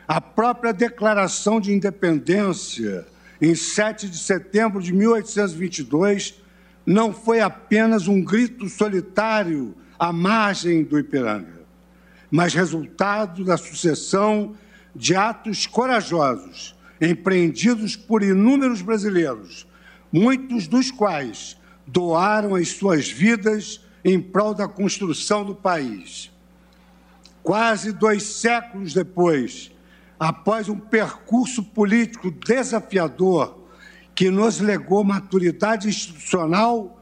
A 0.07 0.21
própria 0.21 0.73
Declaração 0.73 1.59
de 1.59 1.73
Independência, 1.73 3.07
em 3.41 3.55
7 3.55 4.09
de 4.09 4.17
setembro 4.17 4.81
de 4.81 4.93
1822, 4.93 6.40
não 6.85 7.13
foi 7.13 7.39
apenas 7.39 8.07
um 8.07 8.23
grito 8.23 8.67
solitário 8.67 9.75
à 9.99 10.11
margem 10.11 10.83
do 10.83 10.97
Ipiranga, 10.97 11.61
mas 12.29 12.53
resultado 12.53 13.43
da 13.43 13.57
sucessão 13.57 14.55
de 14.95 15.15
atos 15.15 15.67
corajosos 15.67 16.75
empreendidos 16.99 17.95
por 17.95 18.21
inúmeros 18.21 18.81
brasileiros, 18.81 19.67
muitos 20.11 20.67
dos 20.67 20.91
quais 20.91 21.57
doaram 21.87 22.55
as 22.55 22.69
suas 22.69 23.09
vidas 23.09 23.81
em 24.05 24.21
prol 24.21 24.53
da 24.53 24.67
construção 24.67 25.43
do 25.43 25.55
país. 25.55 26.31
Quase 27.41 27.91
dois 27.91 28.23
séculos 28.23 28.93
depois, 28.93 29.71
após 30.19 30.69
um 30.69 30.77
percurso 30.77 31.63
político 31.63 32.29
desafiador 32.29 33.60
que 34.15 34.29
nos 34.29 34.59
legou 34.59 35.03
maturidade 35.03 35.87
institucional, 35.87 36.99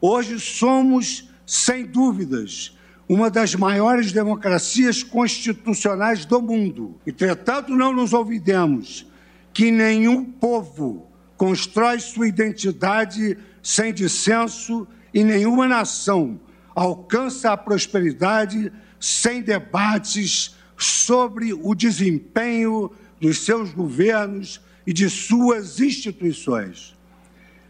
hoje 0.00 0.38
somos, 0.38 1.28
sem 1.46 1.86
dúvidas, 1.86 2.76
uma 3.08 3.30
das 3.30 3.54
maiores 3.54 4.12
democracias 4.12 5.02
constitucionais 5.02 6.24
do 6.24 6.42
mundo. 6.42 7.00
Entretanto, 7.06 7.74
não 7.74 7.92
nos 7.92 8.12
olvidemos 8.12 9.06
que 9.52 9.70
nenhum 9.70 10.24
povo 10.24 11.06
constrói 11.36 12.00
sua 12.00 12.28
identidade 12.28 13.38
sem 13.62 13.94
dissenso 13.94 14.86
e 15.14 15.24
nenhuma 15.24 15.66
nação 15.66 16.38
alcança 16.74 17.52
a 17.52 17.56
prosperidade 17.56 18.70
sem 19.00 19.42
debates 19.42 20.56
sobre 20.76 21.52
o 21.52 21.74
desempenho 21.74 22.90
dos 23.20 23.44
seus 23.44 23.72
governos 23.72 24.60
e 24.88 24.92
de 24.94 25.10
suas 25.10 25.80
instituições. 25.80 26.96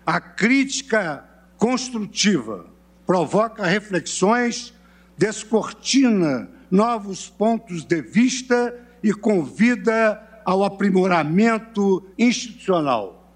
A 0.06 0.20
crítica 0.20 1.28
construtiva 1.56 2.66
provoca 3.04 3.66
reflexões, 3.66 4.72
descortina 5.16 6.48
novos 6.70 7.28
pontos 7.28 7.82
de 7.82 8.00
vista 8.00 8.72
e 9.02 9.12
convida 9.12 10.22
ao 10.44 10.62
aprimoramento 10.62 12.06
institucional. 12.16 13.28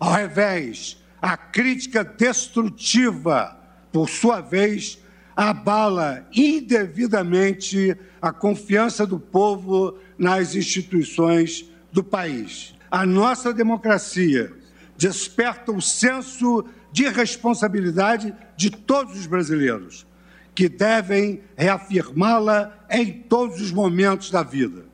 Ao 0.00 0.12
revés, 0.12 1.00
a 1.22 1.36
crítica 1.36 2.02
destrutiva, 2.02 3.56
por 3.92 4.08
sua 4.08 4.40
vez, 4.40 4.98
abala 5.36 6.26
indevidamente 6.34 7.96
a 8.20 8.32
confiança 8.32 9.06
do 9.06 9.20
povo 9.20 9.96
nas 10.18 10.56
instituições 10.56 11.64
do 11.92 12.02
país 12.02 12.74
a 12.90 13.06
nossa 13.06 13.52
democracia 13.52 14.52
desperta 14.96 15.72
o 15.72 15.80
senso 15.80 16.64
de 16.92 17.08
responsabilidade 17.08 18.34
de 18.56 18.70
todos 18.70 19.18
os 19.18 19.26
brasileiros, 19.26 20.06
que 20.54 20.68
devem 20.68 21.40
reafirmá-la 21.56 22.84
em 22.90 23.12
todos 23.12 23.60
os 23.60 23.70
momentos 23.70 24.30
da 24.30 24.42
vida. 24.42 24.84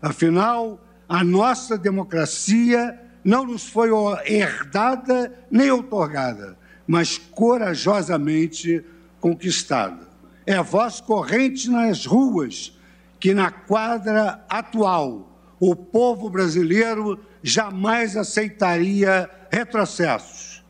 Afinal, 0.00 0.82
a 1.08 1.22
nossa 1.22 1.76
democracia 1.76 2.98
não 3.22 3.46
nos 3.46 3.66
foi 3.66 3.90
herdada 4.24 5.32
nem 5.50 5.70
outorgada, 5.70 6.58
mas 6.86 7.18
corajosamente 7.18 8.84
conquistada. 9.20 10.08
É 10.46 10.54
a 10.54 10.62
voz 10.62 11.00
corrente 11.00 11.70
nas 11.70 12.04
ruas 12.04 12.78
que, 13.18 13.32
na 13.32 13.50
quadra 13.50 14.44
atual, 14.48 15.30
o 15.58 15.74
povo 15.74 16.28
brasileiro 16.28 17.18
jamais 17.46 18.16
aceitaria 18.16 19.28
retrocessos. 19.50 20.64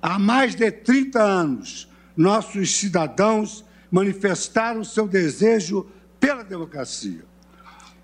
Há 0.00 0.18
mais 0.18 0.54
de 0.54 0.70
30 0.70 1.22
anos, 1.22 1.86
nossos 2.16 2.74
cidadãos 2.78 3.62
manifestaram 3.90 4.82
seu 4.82 5.06
desejo 5.06 5.86
pela 6.18 6.42
democracia. 6.42 7.22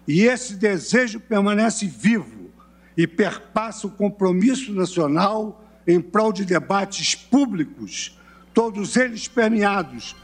E 0.06 0.24
esse 0.24 0.56
desejo 0.56 1.18
permanece 1.18 1.86
vivo 1.86 2.50
e 2.94 3.06
perpassa 3.06 3.86
o 3.86 3.90
compromisso 3.90 4.74
nacional 4.74 5.64
em 5.86 6.02
prol 6.02 6.34
de 6.34 6.44
debates 6.44 7.14
públicos, 7.14 8.14
todos 8.52 8.94
eles 8.94 9.26
permeados 9.26 10.14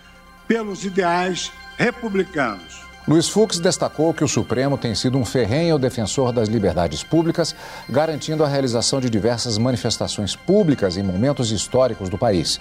pelos 0.46 0.84
ideais 0.84 1.50
republicanos. 1.78 2.85
Luiz 3.08 3.28
Fux 3.28 3.60
destacou 3.60 4.12
que 4.12 4.24
o 4.24 4.28
Supremo 4.28 4.76
tem 4.76 4.92
sido 4.92 5.16
um 5.16 5.24
ferrenho 5.24 5.78
defensor 5.78 6.32
das 6.32 6.48
liberdades 6.48 7.04
públicas, 7.04 7.54
garantindo 7.88 8.42
a 8.42 8.48
realização 8.48 9.00
de 9.00 9.08
diversas 9.08 9.58
manifestações 9.58 10.34
públicas 10.34 10.96
em 10.96 11.04
momentos 11.04 11.52
históricos 11.52 12.08
do 12.08 12.18
país. 12.18 12.58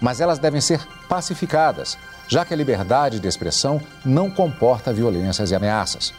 Mas 0.00 0.20
elas 0.20 0.40
devem 0.40 0.60
ser 0.60 0.84
pacificadas, 1.08 1.96
já 2.26 2.44
que 2.44 2.52
a 2.52 2.56
liberdade 2.56 3.20
de 3.20 3.28
expressão 3.28 3.80
não 4.04 4.28
comporta 4.28 4.92
violências 4.92 5.52
e 5.52 5.54
ameaças. 5.54 6.12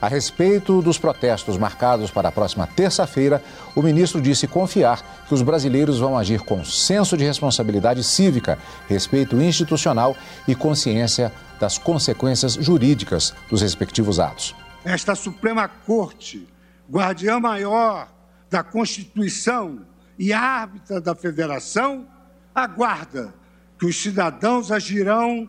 A 0.00 0.06
respeito 0.06 0.80
dos 0.80 0.98
protestos 0.98 1.56
marcados 1.56 2.12
para 2.12 2.28
a 2.28 2.32
próxima 2.32 2.66
terça-feira, 2.66 3.42
o 3.74 3.82
ministro 3.82 4.20
disse 4.20 4.46
confiar 4.46 5.02
que 5.26 5.34
os 5.34 5.42
brasileiros 5.42 5.98
vão 5.98 6.16
agir 6.16 6.40
com 6.42 6.64
senso 6.64 7.16
de 7.16 7.24
responsabilidade 7.24 8.04
cívica, 8.04 8.56
respeito 8.86 9.40
institucional 9.40 10.14
e 10.46 10.54
consciência 10.54 11.32
das 11.58 11.78
consequências 11.78 12.54
jurídicas 12.54 13.34
dos 13.48 13.62
respectivos 13.62 14.18
atos. 14.18 14.54
Esta 14.84 15.14
Suprema 15.14 15.68
Corte, 15.68 16.46
guardiã 16.90 17.40
maior 17.40 18.12
da 18.50 18.62
Constituição 18.62 19.86
e 20.18 20.32
árbitra 20.32 21.00
da 21.00 21.14
Federação, 21.14 22.06
aguarda 22.54 23.34
que 23.78 23.86
os 23.86 24.00
cidadãos 24.00 24.70
agirão 24.70 25.48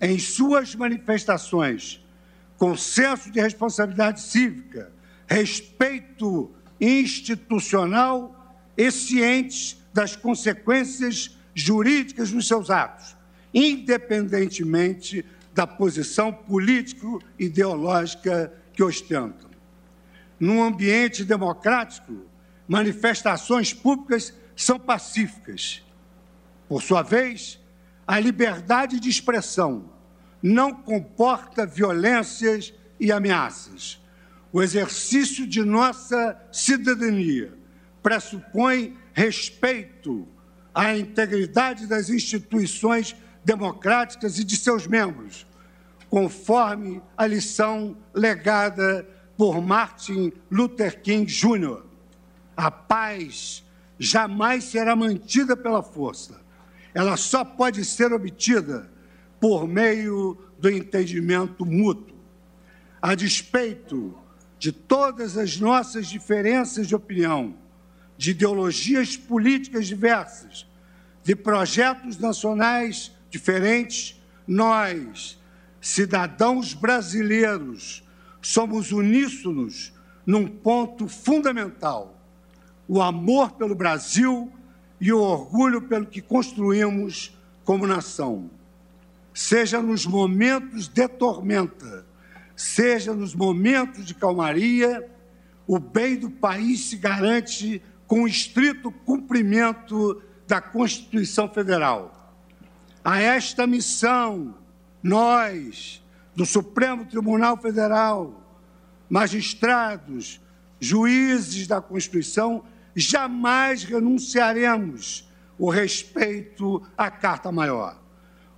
em 0.00 0.18
suas 0.18 0.74
manifestações 0.74 2.00
com 2.56 2.76
senso 2.76 3.30
de 3.30 3.40
responsabilidade 3.40 4.20
cívica, 4.20 4.90
respeito 5.26 6.50
institucional 6.80 8.56
e 8.76 8.90
cientes 8.90 9.76
das 9.92 10.16
consequências 10.16 11.36
jurídicas 11.54 12.30
dos 12.30 12.46
seus 12.46 12.70
atos, 12.70 13.16
independentemente 13.54 15.24
da 15.58 15.66
posição 15.66 16.32
político-ideológica 16.32 18.52
que 18.72 18.80
ostentam. 18.80 19.50
Num 20.38 20.62
ambiente 20.62 21.24
democrático, 21.24 22.14
manifestações 22.68 23.74
públicas 23.74 24.32
são 24.54 24.78
pacíficas. 24.78 25.82
Por 26.68 26.80
sua 26.80 27.02
vez, 27.02 27.58
a 28.06 28.20
liberdade 28.20 29.00
de 29.00 29.10
expressão 29.10 29.90
não 30.40 30.72
comporta 30.72 31.66
violências 31.66 32.72
e 33.00 33.10
ameaças. 33.10 34.00
O 34.52 34.62
exercício 34.62 35.44
de 35.44 35.64
nossa 35.64 36.40
cidadania 36.52 37.52
pressupõe 38.00 38.96
respeito 39.12 40.24
à 40.72 40.96
integridade 40.96 41.88
das 41.88 42.10
instituições 42.10 43.16
democráticas 43.44 44.38
e 44.38 44.44
de 44.44 44.56
seus 44.56 44.86
membros, 44.86 45.47
conforme 46.10 47.02
a 47.16 47.26
lição 47.26 47.96
legada 48.14 49.06
por 49.36 49.60
Martin 49.60 50.32
Luther 50.50 51.00
King 51.00 51.30
Jr. 51.30 51.82
A 52.56 52.70
paz 52.70 53.64
jamais 53.98 54.64
será 54.64 54.96
mantida 54.96 55.56
pela 55.56 55.82
força. 55.82 56.40
Ela 56.94 57.16
só 57.16 57.44
pode 57.44 57.84
ser 57.84 58.12
obtida 58.12 58.90
por 59.40 59.68
meio 59.68 60.36
do 60.58 60.70
entendimento 60.70 61.64
mútuo. 61.64 62.16
A 63.00 63.14
despeito 63.14 64.18
de 64.58 64.72
todas 64.72 65.36
as 65.36 65.58
nossas 65.58 66.08
diferenças 66.08 66.88
de 66.88 66.96
opinião, 66.96 67.54
de 68.16 68.32
ideologias 68.32 69.16
políticas 69.16 69.86
diversas, 69.86 70.66
de 71.22 71.36
projetos 71.36 72.18
nacionais 72.18 73.12
diferentes, 73.30 74.20
nós, 74.46 75.37
cidadãos 75.88 76.74
brasileiros, 76.74 78.04
somos 78.42 78.92
uníssonos 78.92 79.94
num 80.26 80.46
ponto 80.46 81.08
fundamental: 81.08 82.22
o 82.86 83.00
amor 83.00 83.52
pelo 83.52 83.74
Brasil 83.74 84.52
e 85.00 85.10
o 85.12 85.20
orgulho 85.20 85.82
pelo 85.82 86.04
que 86.04 86.20
construímos 86.20 87.34
como 87.64 87.86
nação. 87.86 88.50
Seja 89.32 89.80
nos 89.80 90.04
momentos 90.04 90.88
de 90.88 91.08
tormenta, 91.08 92.04
seja 92.54 93.14
nos 93.14 93.34
momentos 93.34 94.04
de 94.04 94.14
calmaria, 94.14 95.10
o 95.66 95.78
bem 95.78 96.16
do 96.16 96.28
país 96.28 96.80
se 96.90 96.96
garante 96.96 97.80
com 98.06 98.28
estrito 98.28 98.90
cumprimento 98.90 100.22
da 100.46 100.60
Constituição 100.60 101.48
Federal. 101.48 102.34
A 103.02 103.20
esta 103.20 103.66
missão, 103.66 104.54
nós, 105.02 106.02
do 106.34 106.44
Supremo 106.44 107.04
Tribunal 107.04 107.56
Federal, 107.56 108.42
magistrados, 109.08 110.40
juízes 110.80 111.66
da 111.66 111.80
Constituição, 111.80 112.64
jamais 112.94 113.84
renunciaremos 113.84 115.28
o 115.58 115.70
respeito 115.70 116.82
à 116.96 117.10
Carta 117.10 117.50
Maior. 117.50 118.00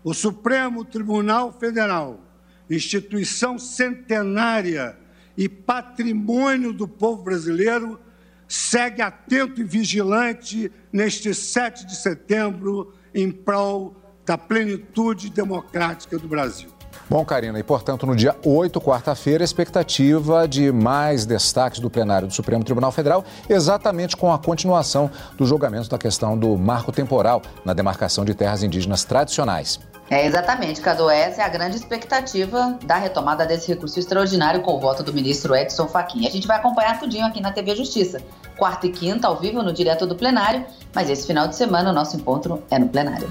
O 0.02 0.14
Supremo 0.14 0.84
Tribunal 0.84 1.52
Federal, 1.52 2.20
instituição 2.68 3.58
centenária 3.58 4.96
e 5.36 5.48
patrimônio 5.48 6.72
do 6.72 6.86
povo 6.88 7.22
brasileiro, 7.22 8.00
segue 8.48 9.00
atento 9.00 9.60
e 9.60 9.64
vigilante 9.64 10.72
neste 10.92 11.32
7 11.34 11.86
de 11.86 11.96
setembro 11.96 12.92
em 13.14 13.30
prol 13.30 13.99
da 14.24 14.36
plenitude 14.38 15.30
democrática 15.30 16.18
do 16.18 16.28
Brasil. 16.28 16.68
Bom, 17.08 17.24
Karina, 17.24 17.58
e 17.58 17.62
portanto, 17.62 18.06
no 18.06 18.14
dia 18.14 18.36
8, 18.44 18.80
quarta-feira, 18.80 19.42
expectativa 19.42 20.46
de 20.46 20.70
mais 20.70 21.26
destaques 21.26 21.80
do 21.80 21.90
plenário 21.90 22.28
do 22.28 22.34
Supremo 22.34 22.62
Tribunal 22.62 22.92
Federal, 22.92 23.24
exatamente 23.48 24.16
com 24.16 24.32
a 24.32 24.38
continuação 24.38 25.10
do 25.36 25.44
julgamento 25.44 25.88
da 25.88 25.98
questão 25.98 26.38
do 26.38 26.56
marco 26.56 26.92
temporal 26.92 27.42
na 27.64 27.72
demarcação 27.72 28.24
de 28.24 28.32
terras 28.32 28.62
indígenas 28.62 29.04
tradicionais. 29.04 29.80
É, 30.08 30.26
exatamente, 30.26 30.80
Cadu. 30.80 31.08
Essa 31.08 31.42
é 31.42 31.44
a 31.44 31.48
grande 31.48 31.76
expectativa 31.76 32.76
da 32.84 32.96
retomada 32.96 33.46
desse 33.46 33.68
recurso 33.68 33.98
extraordinário 33.98 34.60
com 34.60 34.76
o 34.76 34.80
voto 34.80 35.04
do 35.04 35.12
ministro 35.12 35.54
Edson 35.54 35.86
Fachin. 35.86 36.26
A 36.26 36.30
gente 36.30 36.48
vai 36.48 36.58
acompanhar 36.58 36.98
tudinho 36.98 37.26
aqui 37.26 37.40
na 37.40 37.52
TV 37.52 37.76
Justiça. 37.76 38.20
Quarta 38.56 38.88
e 38.88 38.90
quinta, 38.90 39.28
ao 39.28 39.36
vivo, 39.36 39.62
no 39.62 39.72
direto 39.72 40.06
do 40.06 40.16
plenário, 40.16 40.64
mas 40.92 41.08
esse 41.08 41.26
final 41.26 41.46
de 41.46 41.54
semana 41.54 41.90
o 41.90 41.92
nosso 41.92 42.16
encontro 42.16 42.62
é 42.70 42.78
no 42.78 42.88
plenário. 42.88 43.28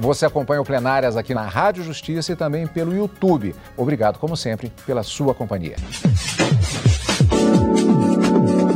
Você 0.00 0.26
acompanha 0.26 0.60
o 0.60 0.64
Plenárias 0.64 1.16
aqui 1.16 1.34
na 1.34 1.46
Rádio 1.46 1.84
Justiça 1.84 2.32
e 2.32 2.36
também 2.36 2.66
pelo 2.66 2.94
YouTube. 2.94 3.54
Obrigado, 3.76 4.18
como 4.18 4.36
sempre, 4.36 4.72
pela 4.86 5.02
sua 5.02 5.34
companhia. 5.34 5.76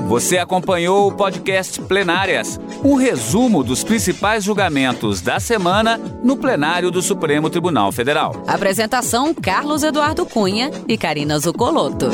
Você 0.08 0.38
acompanhou 0.38 1.06
o 1.06 1.12
podcast 1.12 1.82
Plenárias, 1.82 2.58
um 2.82 2.94
resumo 2.94 3.62
dos 3.62 3.84
principais 3.84 4.42
julgamentos 4.42 5.20
da 5.20 5.38
semana 5.38 6.00
no 6.24 6.36
plenário 6.36 6.90
do 6.90 7.02
Supremo 7.02 7.50
Tribunal 7.50 7.92
Federal. 7.92 8.42
Apresentação: 8.46 9.34
Carlos 9.34 9.82
Eduardo 9.82 10.24
Cunha 10.24 10.70
e 10.88 10.96
Karina 10.96 11.38
Zucolotto. 11.38 12.08